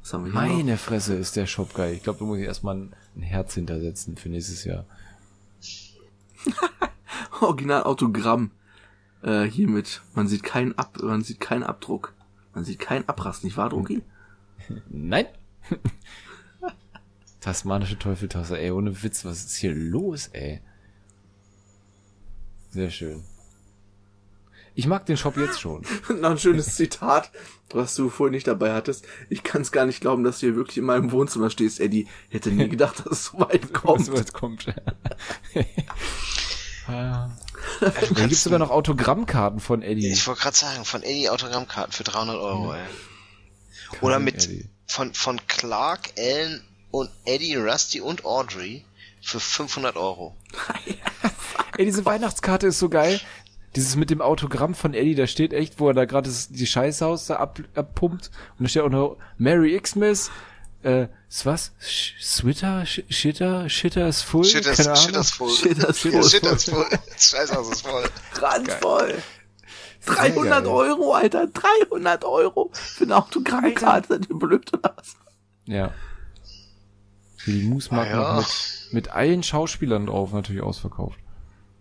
[0.00, 1.94] Was haben wir hier Meine Fresse ist der Shop geil.
[1.94, 4.84] Ich glaube, da muss ich erstmal ein, ein Herz hintersetzen für nächstes Jahr.
[6.44, 7.42] noch?
[7.42, 8.50] Original Autogramm.
[9.22, 10.02] Äh, hiermit.
[10.14, 12.14] Man sieht keinen Ab, man sieht keinen Abdruck.
[12.54, 14.02] Man sieht keinen Abrast, nicht wahr, Drucki?
[14.88, 15.26] Nein!
[17.40, 20.60] Tasmanische Teufeltasse, ey, ohne Witz, was ist hier los, ey?
[22.70, 23.24] Sehr schön.
[24.74, 25.84] Ich mag den Shop jetzt schon.
[26.20, 27.32] Noch ein schönes Zitat,
[27.70, 29.04] was du vorhin nicht dabei hattest.
[29.28, 32.06] Ich kann es gar nicht glauben, dass du hier wirklich in meinem Wohnzimmer stehst, Eddie.
[32.28, 34.04] Hätte nie gedacht, dass es so weit kommt.
[34.06, 34.66] So weit kommt.
[36.90, 37.28] Ah.
[37.80, 40.08] Da gibt's sogar noch Autogrammkarten von Eddie.
[40.10, 42.80] Ich wollte gerade sagen, von Eddie Autogrammkarten für 300 Euro, ey.
[44.00, 44.70] Oder mit Eddie.
[44.86, 48.86] von, von Clark, Ellen und Eddie, Rusty und Audrey
[49.20, 50.34] für 500 Euro.
[51.76, 53.20] Ey, diese Weihnachtskarte ist so geil.
[53.76, 57.26] Dieses mit dem Autogramm von Eddie, da steht echt, wo er da gerade die Scheißhaus
[57.26, 58.30] da ab, abpumpt.
[58.58, 60.30] Und da steht auch noch Merry Xmas.
[60.82, 61.72] Äh, ist was?
[61.80, 62.86] Sch Switter?
[62.86, 63.68] Sch Shitter?
[63.68, 64.44] Shitter ist full?
[64.44, 65.02] Shit, das, Keine Ahnung.
[65.04, 65.50] shit, das voll.
[65.50, 66.24] Shit, das Shit, voll.
[66.24, 66.86] Shit, das voll.
[67.18, 68.04] Scheiße, das ist voll.
[68.40, 69.14] Randvoll.
[70.06, 70.66] 300 geil.
[70.72, 71.46] Euro, Alter.
[71.48, 74.20] 300 Euro für eine Autogrammkarte.
[74.30, 75.16] Ihr blöd oder was?
[75.66, 75.92] Ja.
[77.36, 78.36] Für die Moosmarken Ah, ja.
[78.38, 81.18] mit, mit allen Schauspielern drauf natürlich ausverkauft.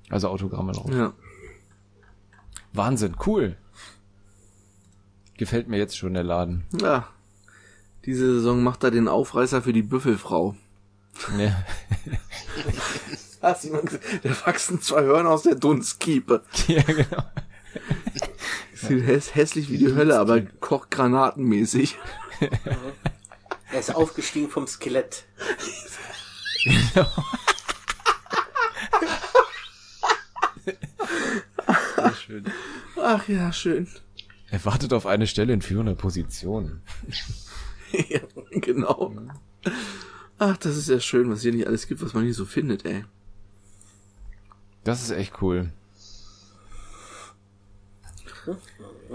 [0.10, 0.90] Also Autogramme drauf.
[0.92, 1.14] Ja.
[2.74, 3.58] Wahnsinn, cool.
[5.38, 6.64] Gefällt mir jetzt schon der Laden.
[6.82, 7.08] Ja.
[8.06, 10.56] Diese Saison macht er den Aufreißer für die Büffelfrau.
[11.38, 11.64] Ja.
[13.42, 14.02] Hast du mal gesehen?
[14.24, 16.44] Da wachsen zwei Hörner aus der Dunstkiepe.
[16.68, 17.24] ja, genau.
[18.74, 21.98] Sieht häss hässlich wie die Hölle, aber kocht granatenmäßig.
[23.72, 25.26] Er ist aufgestiegen vom Skelett.
[31.96, 32.46] Sehr schön.
[33.10, 33.88] Ach ja, schön.
[34.50, 36.82] Er wartet auf eine Stelle in führender Position.
[38.10, 38.20] ja,
[38.52, 39.16] genau.
[40.38, 42.84] Ach, das ist ja schön, was hier nicht alles gibt, was man hier so findet,
[42.84, 43.06] ey.
[44.84, 45.72] Das ist echt cool.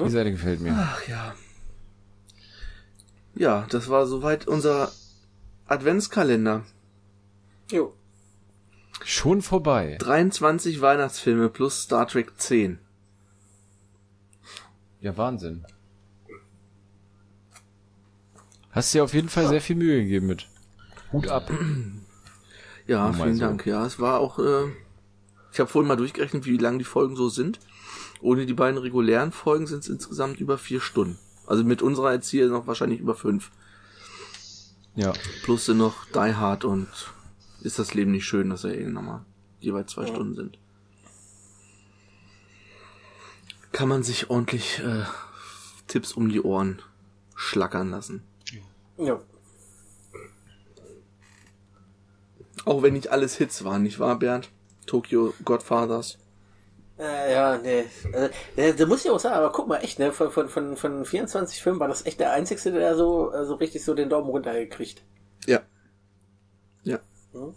[0.02, 0.72] Die Seite gefällt mir.
[0.74, 1.34] Ach ja.
[3.34, 4.90] Ja, das war soweit unser
[5.66, 6.64] Adventskalender.
[7.70, 7.92] Jo.
[9.04, 9.98] Schon vorbei.
[10.00, 12.78] 23 Weihnachtsfilme plus Star Trek 10.
[15.02, 15.64] Ja, Wahnsinn.
[18.70, 20.48] Hast dir auf jeden Fall sehr viel Mühe gegeben mit.
[21.12, 21.50] Hut ab.
[22.88, 23.44] Ja, mal vielen so.
[23.44, 23.64] Dank.
[23.64, 24.40] Ja, es war auch.
[24.40, 24.64] Äh,
[25.52, 27.60] ich habe vorhin mal durchgerechnet, wie lang die Folgen so sind.
[28.20, 31.16] Ohne die beiden regulären Folgen sind es insgesamt über vier Stunden.
[31.46, 33.52] Also mit unserer jetzt hier noch wahrscheinlich über fünf.
[34.96, 35.12] Ja.
[35.44, 36.88] Plus sind noch Die Hard und
[37.60, 39.24] ist das Leben nicht schön, dass er eh nochmal
[39.60, 40.58] jeweils zwei Stunden sind.
[43.72, 45.04] Kann man sich ordentlich äh,
[45.86, 46.82] Tipps um die Ohren
[47.34, 48.22] schlackern lassen.
[48.98, 49.20] Ja.
[52.64, 54.50] Auch wenn nicht alles Hits waren, nicht wahr, Bernd?
[54.86, 56.18] Tokyo Godfathers.
[56.98, 57.84] Äh, ja, nee.
[58.12, 60.76] Also, äh, da muss ich auch sagen, aber guck mal, echt, ne, von, von, von,
[60.76, 64.08] von 24 Filmen war das echt der einzigste, der so, äh, so richtig so den
[64.08, 65.02] Daumen runtergekriegt.
[65.46, 65.62] Ja.
[66.84, 67.00] Ja.
[67.32, 67.54] Ne,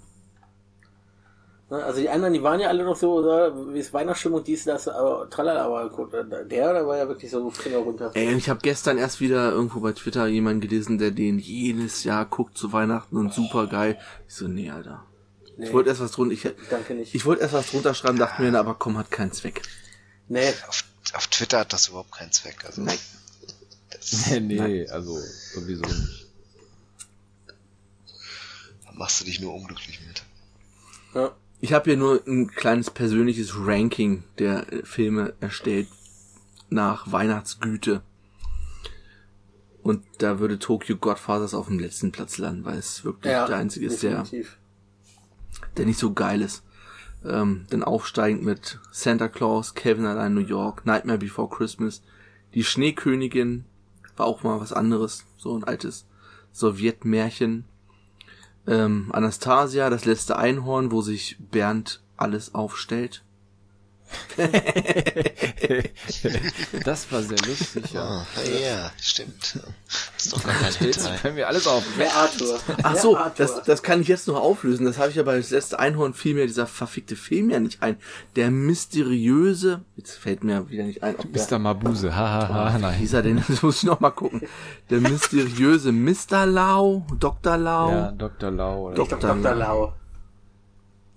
[1.84, 4.88] Also die anderen, die waren ja alle noch so, so wie es Weihnachtsstimmung, dies, das,
[4.88, 8.12] aber tralala, aber gut, äh, der, der war ja wirklich so Finger runter.
[8.14, 12.04] Ey, und ich habe gestern erst wieder irgendwo bei Twitter jemanden gelesen, der den jedes
[12.04, 13.98] Jahr guckt zu Weihnachten und super geil.
[14.28, 15.04] Ich so, nee, Alter.
[15.58, 17.16] Nee, Ich wollte erst was drunter, ich, danke nicht.
[17.16, 19.62] ich wollte erst was drunter schreiben, dachte mir, aber komm, hat keinen Zweck.
[20.28, 22.58] nee, Auf, auf Twitter hat das überhaupt keinen Zweck.
[22.66, 22.98] Also, Nein.
[23.92, 25.18] das, nee, also
[25.54, 26.28] sowieso nicht.
[28.86, 30.24] da machst du dich nur unglücklich mit.
[31.14, 31.32] ja.
[31.62, 35.88] Ich habe hier nur ein kleines persönliches Ranking der äh, Filme erstellt
[36.70, 38.02] nach Weihnachtsgüte.
[39.82, 43.58] Und da würde Tokyo Godfathers auf dem letzten Platz landen, weil es wirklich ja, der
[43.58, 44.26] einzige ist, der,
[45.78, 46.64] der nicht so geil ist.
[47.24, 52.02] Ähm, dann aufsteigend mit Santa Claus, Kevin allein New York, Nightmare Before Christmas,
[52.54, 53.66] Die Schneekönigin,
[54.18, 56.06] war auch mal was anderes, so ein altes
[56.52, 57.66] Sowjetmärchen.
[58.68, 63.25] Ähm, Anastasia, das letzte Einhorn, wo sich Bernd alles aufstellt.
[66.84, 68.04] Das war sehr lustig, ja.
[68.04, 69.60] Ah, ja, stimmt.
[70.18, 71.18] ist doch gar kein Hinteil.
[71.20, 71.84] Können wir alles auf.
[71.98, 72.60] Wer Arthur?
[72.84, 73.34] Ach so, Arthur?
[73.38, 74.86] das, das kann ich jetzt noch auflösen.
[74.86, 77.82] Das habe ich ja bei das letzte Einhorn fiel mir dieser verfickte Film ja nicht
[77.82, 77.98] ein.
[78.36, 81.60] Der mysteriöse, jetzt fällt mir wieder nicht ein, ob der, Mr.
[81.60, 83.00] Mabuse, hahaha, wie nein.
[83.00, 83.44] hieß er denn?
[83.56, 84.42] Das muss ich noch mal gucken.
[84.90, 86.46] Der mysteriöse Mr.
[86.46, 87.58] Lau, Dr.
[87.58, 88.52] Lau, Ja, Dr.
[88.52, 89.20] Lau oder Dr.
[89.20, 89.56] Dr.
[89.56, 89.94] Lau.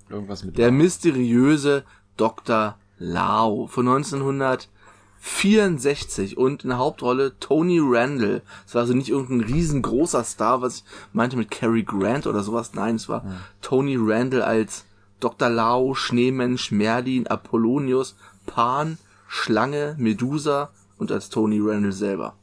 [0.09, 1.85] irgendwas mit der mysteriöse
[2.19, 2.77] Dr.
[2.99, 8.43] Lau von 1964 und in der Hauptrolle Tony Randall.
[8.67, 12.75] Es war also nicht irgendein riesengroßer Star, was ich meinte mit Cary Grant oder sowas.
[12.75, 13.25] Nein, es war
[13.63, 14.85] Tony Randall als
[15.21, 15.49] Dr.
[15.49, 18.15] Lau, Schneemensch, Merlin, Apollonius,
[18.47, 22.35] Pan, Schlange, Medusa und als Tony Randall selber.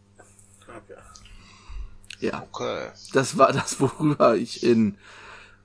[2.20, 2.88] Ja, Okay.
[3.14, 4.96] das war das, worüber ich in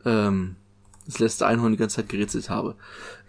[0.04, 0.56] ähm,
[1.10, 2.76] das letzte Einhorn die ganze Zeit gerätselt habe.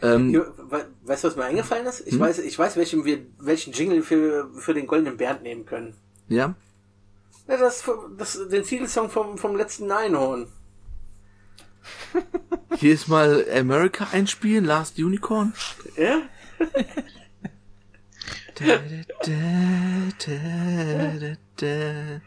[0.01, 2.05] Ähm, Jo, we- Weißt du, was mir eingefallen ist?
[2.07, 5.95] Ich weiß, ich weiß, welchen wir, welchen Jingle für, für den goldenen Bernd nehmen können.
[6.27, 6.55] ja,
[7.47, 7.84] Ja, das,
[8.17, 10.47] das, den Titelsong vom, vom letzten Einhorn.
[12.77, 15.53] hier ist mal America einspielen, Last Unicorn.
[15.97, 16.21] Ja?
[18.55, 18.77] Da,
[19.25, 22.21] da, da, da.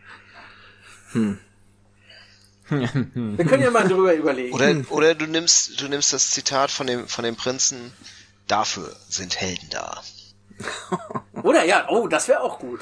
[2.69, 4.55] Wir können ja mal drüber überlegen.
[4.55, 7.93] Oder, oder du nimmst, du nimmst das Zitat von dem, von dem Prinzen,
[8.47, 10.03] Dafür sind Helden da.
[11.43, 12.81] Oder ja, oh, das wäre auch gut.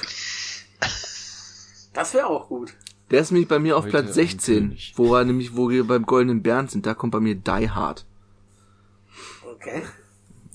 [1.93, 2.73] Das wäre auch gut.
[3.11, 4.93] Der ist nämlich bei mir auf Heute Platz ein 16, König.
[4.95, 8.05] wo wir nämlich, wo wir beim Goldenen Bären sind, da kommt bei mir Die Hard.
[9.45, 9.83] Okay.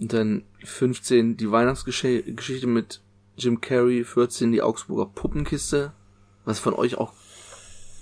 [0.00, 3.00] Und dann 15 die Weihnachtsgeschichte mit
[3.36, 5.92] Jim Carrey, 14 die Augsburger Puppenkiste,
[6.44, 7.12] was von euch auch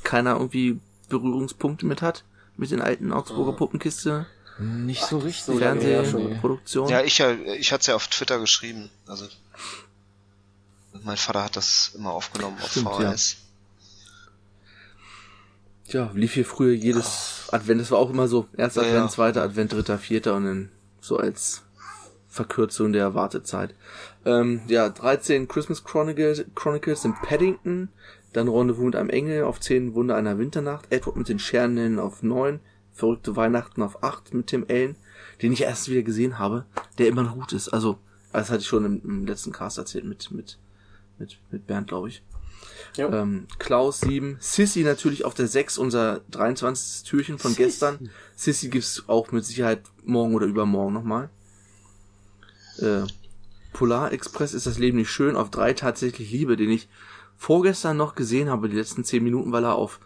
[0.03, 2.25] keiner irgendwie Berührungspunkte mit hat,
[2.57, 4.27] mit den alten Augsburger Puppenkiste,
[4.59, 5.45] Nicht so richtig.
[5.45, 5.59] so.
[5.59, 6.89] Fernsehproduktion.
[6.89, 8.91] Ja, ich, ja, ich hatte es ja auf Twitter geschrieben.
[9.07, 9.27] Also
[11.05, 13.37] mein Vater hat das immer aufgenommen auf Stimmt, VHS.
[15.89, 19.11] Ja, lief hier früher jedes Advent, das war auch immer so, erster Ja, Advent, ja.
[19.11, 20.69] zweiter Advent, dritter, vierter und dann
[21.01, 21.63] so als
[22.29, 23.73] Verkürzung der Wartezeit.
[24.25, 27.89] Ähm, ja, 13 Christmas Chronicles, Chronicles in Paddington,
[28.37, 32.23] dann Rendezvous mit einem Engel auf 10 Wunder einer Winternacht, Edward mit den Schernen auf
[32.23, 32.61] 9,
[32.93, 34.97] Verrückte Weihnachten auf 8 mit Tim Allen,
[35.43, 36.65] den ich erst wieder gesehen habe,
[36.99, 37.69] der immer noch gut ist.
[37.69, 37.99] Also,
[38.33, 40.59] das hatte ich schon im, im letzten Cast erzählt mit, mit,
[41.19, 42.23] mit, mit Bernd, glaube ich.
[42.97, 43.13] Ja.
[43.13, 44.37] Ähm, Klaus 7.
[44.41, 47.05] Sissy natürlich auf der 6, unser 23.
[47.09, 48.11] Türchen von gestern.
[48.35, 51.29] Sissy gibt's auch mit Sicherheit morgen oder übermorgen nochmal.
[52.79, 53.03] Äh,
[53.73, 55.37] Polar Express ist das Leben nicht schön.
[55.37, 56.89] Auf 3 tatsächlich Liebe, den ich
[57.37, 60.01] vorgestern noch gesehen habe, die letzten 10 Minuten, weil er auf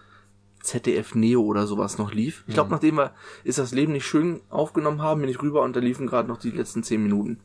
[0.62, 2.44] ZDF Neo oder sowas noch lief.
[2.46, 3.12] Ich glaube, nachdem wir
[3.44, 6.38] ist das Leben nicht schön aufgenommen haben, bin ich rüber und da liefen gerade noch
[6.38, 7.40] die letzten 10 Minuten.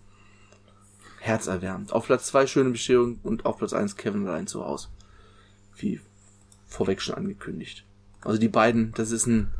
[1.19, 1.93] Herzerwärmend.
[1.93, 4.89] Auf Platz 2 schöne Bescherung und auf Platz 1 Kevin allein zu Hause
[5.81, 5.99] wie
[6.67, 7.85] vorweg schon angekündigt.
[8.21, 9.51] Also die beiden, das ist ein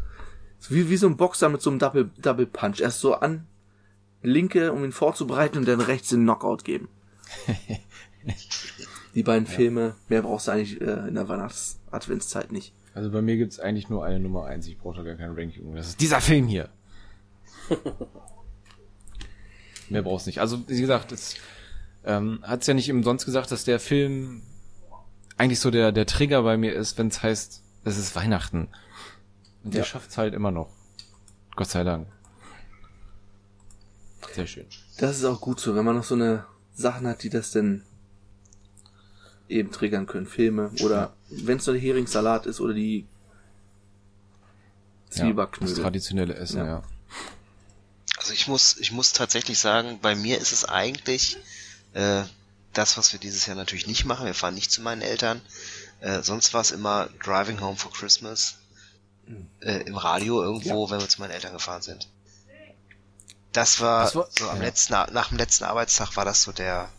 [0.70, 2.80] wie, wie so ein Boxer mit so einem Double, Double Punch.
[2.82, 3.46] Erst so an
[4.24, 6.88] linke, um ihn vorzubereiten und dann rechts den Knockout geben.
[9.16, 12.74] die beiden Filme, mehr brauchst du eigentlich äh, in der Weihnachts-Adventszeit nicht.
[12.94, 14.68] Also bei mir gibt's eigentlich nur eine Nummer eins.
[14.68, 15.74] Ich brauche da gar kein Ranking.
[15.76, 16.70] Das ist dieser Film hier.
[19.90, 20.40] Mehr brauchst nicht.
[20.40, 21.36] Also wie gesagt, es
[22.04, 24.42] ähm, hat's ja nicht umsonst gesagt, dass der Film
[25.38, 28.70] eigentlich so der der Trigger bei mir ist, wenn es heißt, es ist Weihnachten.
[29.64, 29.86] Und der Ja.
[29.86, 30.70] schafft's halt immer noch.
[31.56, 32.08] Gott sei Dank.
[34.34, 34.66] Sehr schön.
[34.98, 37.84] Das ist auch gut so, wenn man noch so eine Sachen hat, die das denn
[39.50, 40.26] eben triggern können.
[40.26, 43.06] Filme oder wenn es nur der Heringssalat ist oder die
[45.14, 46.66] Ja, das traditionelle Essen, Ja.
[46.66, 46.84] ja.
[48.18, 51.38] Also ich muss, ich muss tatsächlich sagen, bei mir ist es eigentlich
[51.94, 52.24] äh,
[52.74, 54.26] das, was wir dieses Jahr natürlich nicht machen.
[54.26, 55.42] Wir fahren nicht zu meinen Eltern.
[56.02, 58.58] Äh, sonst war es immer Driving Home for Christmas
[59.62, 62.10] äh, im Radio irgendwo, wenn wir zu meinen Eltern gefahren sind.
[63.54, 64.64] Das war, Das war- so am ja.
[64.64, 66.90] letzten, nach dem letzten Arbeitstag war das so der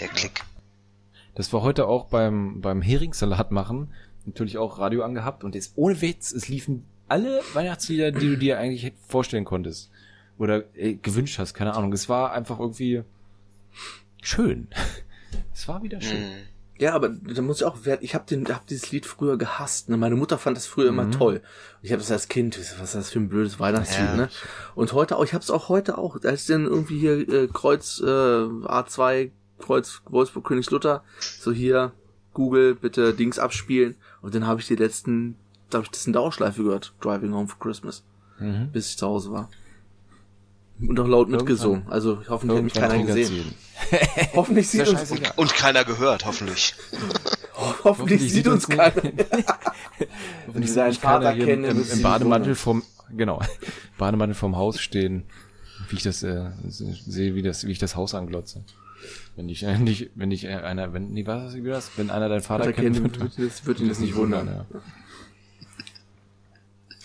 [0.00, 0.42] der Klick.
[1.34, 3.92] Das war heute auch beim, beim Heringssalat machen.
[4.26, 8.58] Natürlich auch Radio angehabt und jetzt ohne Witz, es liefen alle Weihnachtslieder, die du dir
[8.58, 9.90] eigentlich vorstellen konntest.
[10.38, 11.92] Oder äh, gewünscht hast, keine Ahnung.
[11.92, 13.02] Es war einfach irgendwie
[14.22, 14.68] schön.
[15.54, 16.18] Es war wieder schön.
[16.18, 16.30] Hm.
[16.78, 19.88] Ja, aber da muss ich auch wert, ich habe den hab dieses Lied früher gehasst,
[19.88, 19.96] ne?
[19.96, 21.40] Meine Mutter fand das früher immer toll.
[21.80, 24.16] Ich habe das als Kind, was ist das für ein blödes Weihnachtslied, Ja.
[24.16, 24.28] ne?
[24.74, 27.98] Und heute auch, ich habe es auch heute auch, als dann irgendwie hier äh, Kreuz
[28.00, 29.30] äh, A2
[29.62, 31.92] Kreuz Wolfsburg Königslutter, so hier
[32.34, 35.36] Google bitte Dings abspielen und dann habe ich die letzten,
[35.70, 38.02] da habe ich das in Dauerschleife gehört, Driving Home for Christmas,
[38.38, 38.70] Mhm.
[38.72, 39.48] bis ich zu Hause war.
[40.80, 41.84] Und auch laut mitgesungen.
[41.88, 43.54] Also hoffentlich hat mich keiner Irgendwann gesehen.
[44.34, 45.32] Hoffentlich sieht uns, scheißegal.
[45.36, 46.74] Und keiner gehört, hoffentlich.
[47.84, 48.94] hoffentlich sieht uns keiner.
[50.52, 52.82] Wenn die seinen Vater hier kennen, im, im Bademantel vom,
[53.16, 53.40] genau,
[53.98, 55.24] Bademantel vom Haus stehen,
[55.88, 58.64] wie ich das äh, sehe, wie das, wie ich das Haus anglotze.
[59.36, 59.62] Wenn ich,
[60.14, 61.90] wenn ich äh, einer, wenn, nee, was, wie das?
[61.96, 64.46] Wenn einer deinen Vater kennt, kennt, wird, wird, wird ihn das nicht wundern.
[64.46, 64.66] ja.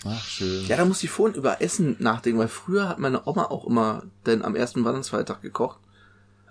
[0.04, 0.66] Ach, schön.
[0.66, 4.04] Ja, da muss ich vorhin über Essen nachdenken, weil früher hat meine Oma auch immer
[4.26, 5.80] denn am ersten Weihnachtsfeiertag gekocht.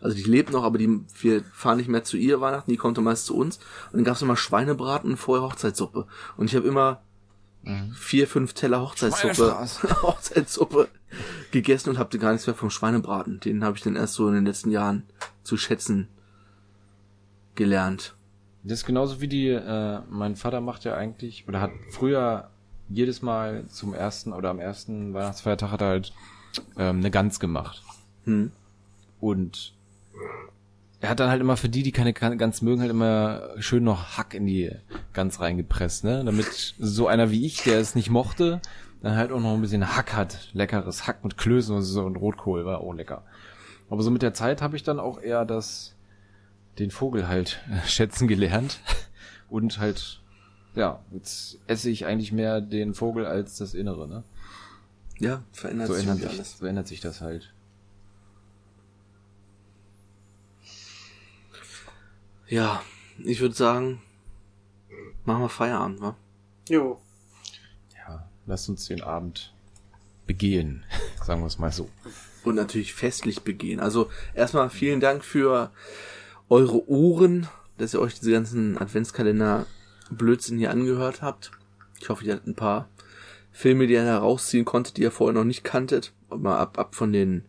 [0.02, 2.98] Also die lebt noch, aber die, wir fahren nicht mehr zu ihr Weihnachten, die kommt
[2.98, 3.58] dann meist zu uns.
[3.92, 6.06] Und dann gab's immer Schweinebraten und vorher Hochzeitssuppe.
[6.36, 7.02] Und ich habe immer
[7.96, 9.58] vier, fünf Teller Hochzeitssuppe.
[10.02, 10.88] Hochzeitssuppe
[11.52, 13.40] gegessen und habe gar nichts mehr vom Schweinebraten.
[13.40, 15.04] Den habe ich dann erst so in den letzten Jahren
[15.44, 16.08] zu schätzen
[17.56, 18.16] gelernt.
[18.64, 22.50] Das ist genauso wie die, äh, mein Vater macht ja eigentlich, oder hat früher
[22.90, 26.14] jedes Mal zum ersten oder am ersten Weihnachtsfeiertag hat er halt
[26.78, 27.84] ähm, eine Gans gemacht.
[28.26, 28.52] Hm.
[29.20, 29.74] Und
[31.00, 34.18] er hat dann halt immer für die, die keine Gans mögen, halt immer schön noch
[34.18, 34.72] Hack in die
[35.14, 36.24] Gans reingepresst, ne?
[36.26, 38.62] Damit so einer wie ich, der es nicht mochte,
[39.02, 40.50] dann halt auch noch ein bisschen Hack hat.
[40.54, 43.24] Leckeres Hack mit Klößen und so und Rotkohl war auch lecker.
[43.90, 45.96] Aber so mit der Zeit habe ich dann auch eher das,
[46.80, 48.80] den Vogel halt äh, schätzen gelernt.
[49.50, 50.20] Und halt,
[50.76, 54.24] ja, jetzt esse ich eigentlich mehr den Vogel als das Innere, ne?
[55.20, 56.58] Ja, verändert So sich ändert sich, alles.
[56.58, 57.54] so ändert sich das halt.
[62.50, 62.82] Ja,
[63.18, 64.02] ich würde sagen,
[65.26, 66.16] machen wir Feierabend, wa?
[66.70, 67.02] Jo.
[67.94, 69.54] Ja, lasst uns den Abend
[70.26, 70.86] begehen,
[71.24, 71.90] sagen wir es mal so.
[72.46, 73.82] Und natürlich festlich begehen.
[73.82, 75.72] Also erstmal vielen Dank für
[76.48, 79.66] eure Ohren, dass ihr euch diese ganzen Adventskalender
[80.10, 81.52] Blödsinn hier angehört habt.
[82.00, 82.88] Ich hoffe, ihr hattet ein paar
[83.52, 86.14] Filme, die ihr herausziehen konntet, die ihr vorher noch nicht kanntet.
[86.30, 87.44] Mal ab, ab von den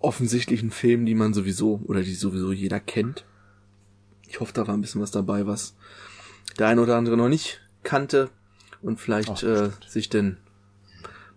[0.00, 3.24] offensichtlichen Filmen, die man sowieso oder die sowieso jeder kennt.
[4.28, 5.74] Ich hoffe, da war ein bisschen was dabei, was
[6.58, 8.30] der ein oder andere noch nicht kannte
[8.82, 10.36] und vielleicht Ach, äh, sich denn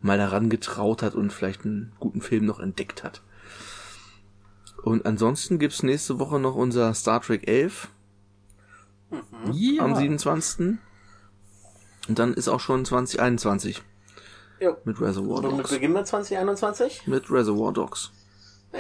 [0.01, 3.21] mal daran getraut hat und vielleicht einen guten Film noch entdeckt hat.
[4.83, 7.89] Und ansonsten gibt's nächste Woche noch unser Star Trek 11
[9.51, 9.83] Ja.
[9.83, 10.77] am 27.
[12.07, 13.83] Und dann ist auch schon 2021
[14.61, 14.77] Jo.
[14.85, 15.69] mit Reservoir Womit Dogs.
[15.71, 17.07] beginnen wir 2021?
[17.07, 18.11] Mit Reservoir Dogs.
[18.73, 18.79] Ja.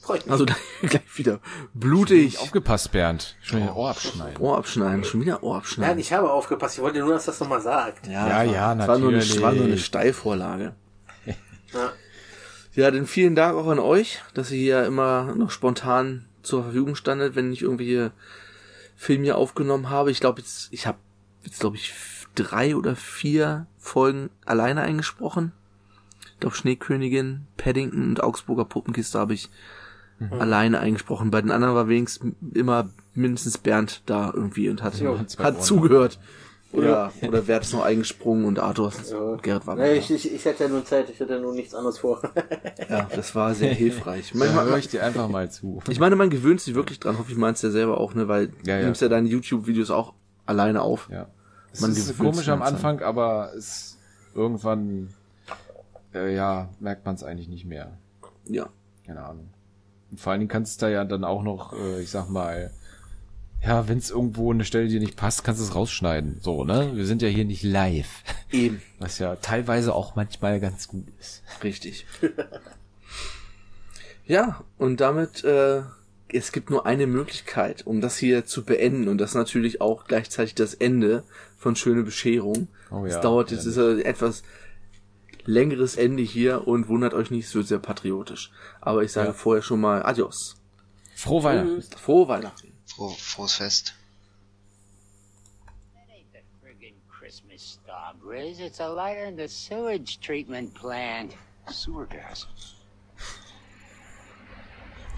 [0.00, 0.32] Freut mich.
[0.32, 0.46] Also
[0.82, 1.40] gleich wieder
[1.74, 2.38] blutig.
[2.38, 3.36] Aufgepasst, Bernd.
[3.42, 4.36] Schon den Ohr abschneiden.
[4.42, 5.98] Ohr abschneiden, schon wieder Ohr Nein, abschneiden.
[5.98, 6.76] ich habe aufgepasst.
[6.76, 8.06] Ich wollte nur, dass das nochmal sagt.
[8.06, 9.42] Ja, ja, es war nur eine, natürlich.
[9.42, 10.74] war nur eine Steilvorlage.
[11.74, 11.92] Ja.
[12.74, 16.94] Ja, dann vielen Dank auch an euch, dass ihr hier immer noch spontan zur Verfügung
[16.94, 18.12] standet, wenn ich irgendwelche
[18.96, 20.10] Filme hier aufgenommen habe.
[20.10, 20.96] Ich glaube jetzt, ich habe
[21.42, 21.92] jetzt glaube ich
[22.34, 25.52] drei oder vier Folgen alleine eingesprochen.
[26.38, 29.50] Ich glaube Schneekönigin, Paddington und Augsburger Puppenkiste habe ich
[30.38, 31.32] alleine eingesprochen.
[31.32, 36.20] Bei den anderen war wenigstens immer mindestens Bernd da irgendwie und hat, zwei hat zugehört.
[36.70, 38.92] Oder, oder wer hat es noch eingesprungen und Arthur,
[39.42, 41.98] Gerrit war Nee, ich, ich, ich hatte ja nur Zeit, ich hatte nur nichts anderes
[41.98, 42.22] vor.
[42.88, 44.32] Ja, das war sehr hilfreich.
[44.34, 45.82] Manchmal, höre ich dir einfach mal zu.
[45.88, 47.18] ich meine, man gewöhnt sich wirklich dran.
[47.18, 48.28] Hoffe ich, meinst ja selber auch, ne?
[48.28, 48.84] Weil Ja, du ja.
[48.84, 50.14] nimmst ja deine YouTube-Videos auch
[50.46, 51.08] alleine auf.
[51.10, 51.26] Ja.
[51.72, 52.62] Es Man ist komisch am.
[52.62, 53.98] Anfang, aber es
[54.34, 55.08] irgendwann
[56.26, 57.96] äh, ja, merkt man es eigentlich nicht mehr.
[58.46, 58.68] Ja.
[59.06, 59.48] Keine Ahnung.
[60.10, 62.70] Und vor allen Dingen kannst du da ja dann auch noch, äh, ich sag mal,
[63.64, 66.38] ja, wenn es irgendwo eine Stelle dir nicht passt, kannst du es rausschneiden.
[66.40, 66.92] So, ne?
[66.94, 68.22] Wir sind ja hier nicht live.
[68.52, 68.80] Eben.
[68.98, 71.42] Was ja teilweise auch manchmal ganz gut ist.
[71.64, 72.06] Richtig.
[74.26, 75.82] ja, und damit, äh,
[76.32, 79.08] es gibt nur eine Möglichkeit, um das hier zu beenden.
[79.08, 81.24] Und das ist natürlich auch gleichzeitig das Ende
[81.56, 82.68] von Schöne Bescherung.
[82.90, 84.44] Oh es ja, dauert jetzt ist etwas
[85.48, 88.50] längeres Ende hier und wundert euch nicht, es wird sehr patriotisch.
[88.82, 89.32] Aber ich sage Ja.
[89.32, 90.56] vorher schon mal Adios.
[91.16, 91.82] Frohe Weihnachten.
[91.96, 92.72] Frohe Weihnachten.
[92.86, 93.94] Froh, frohes Fest.
[96.10, 98.60] ain't the friggin' Christmas star, Grizz.
[98.60, 101.34] It's a lighter in the sewage treatment plant.
[101.70, 102.46] Sewer gas.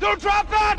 [0.01, 0.79] Don't drop that!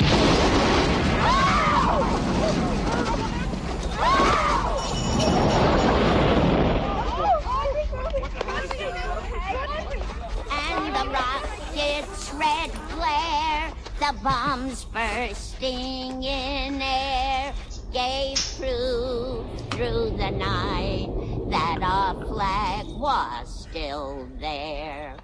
[10.92, 17.54] The rocket's red glare, the bombs bursting in air,
[17.92, 21.08] gave proof through the night
[21.50, 25.16] that our flag was still there.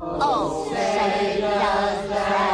[0.00, 2.48] Oh, say does that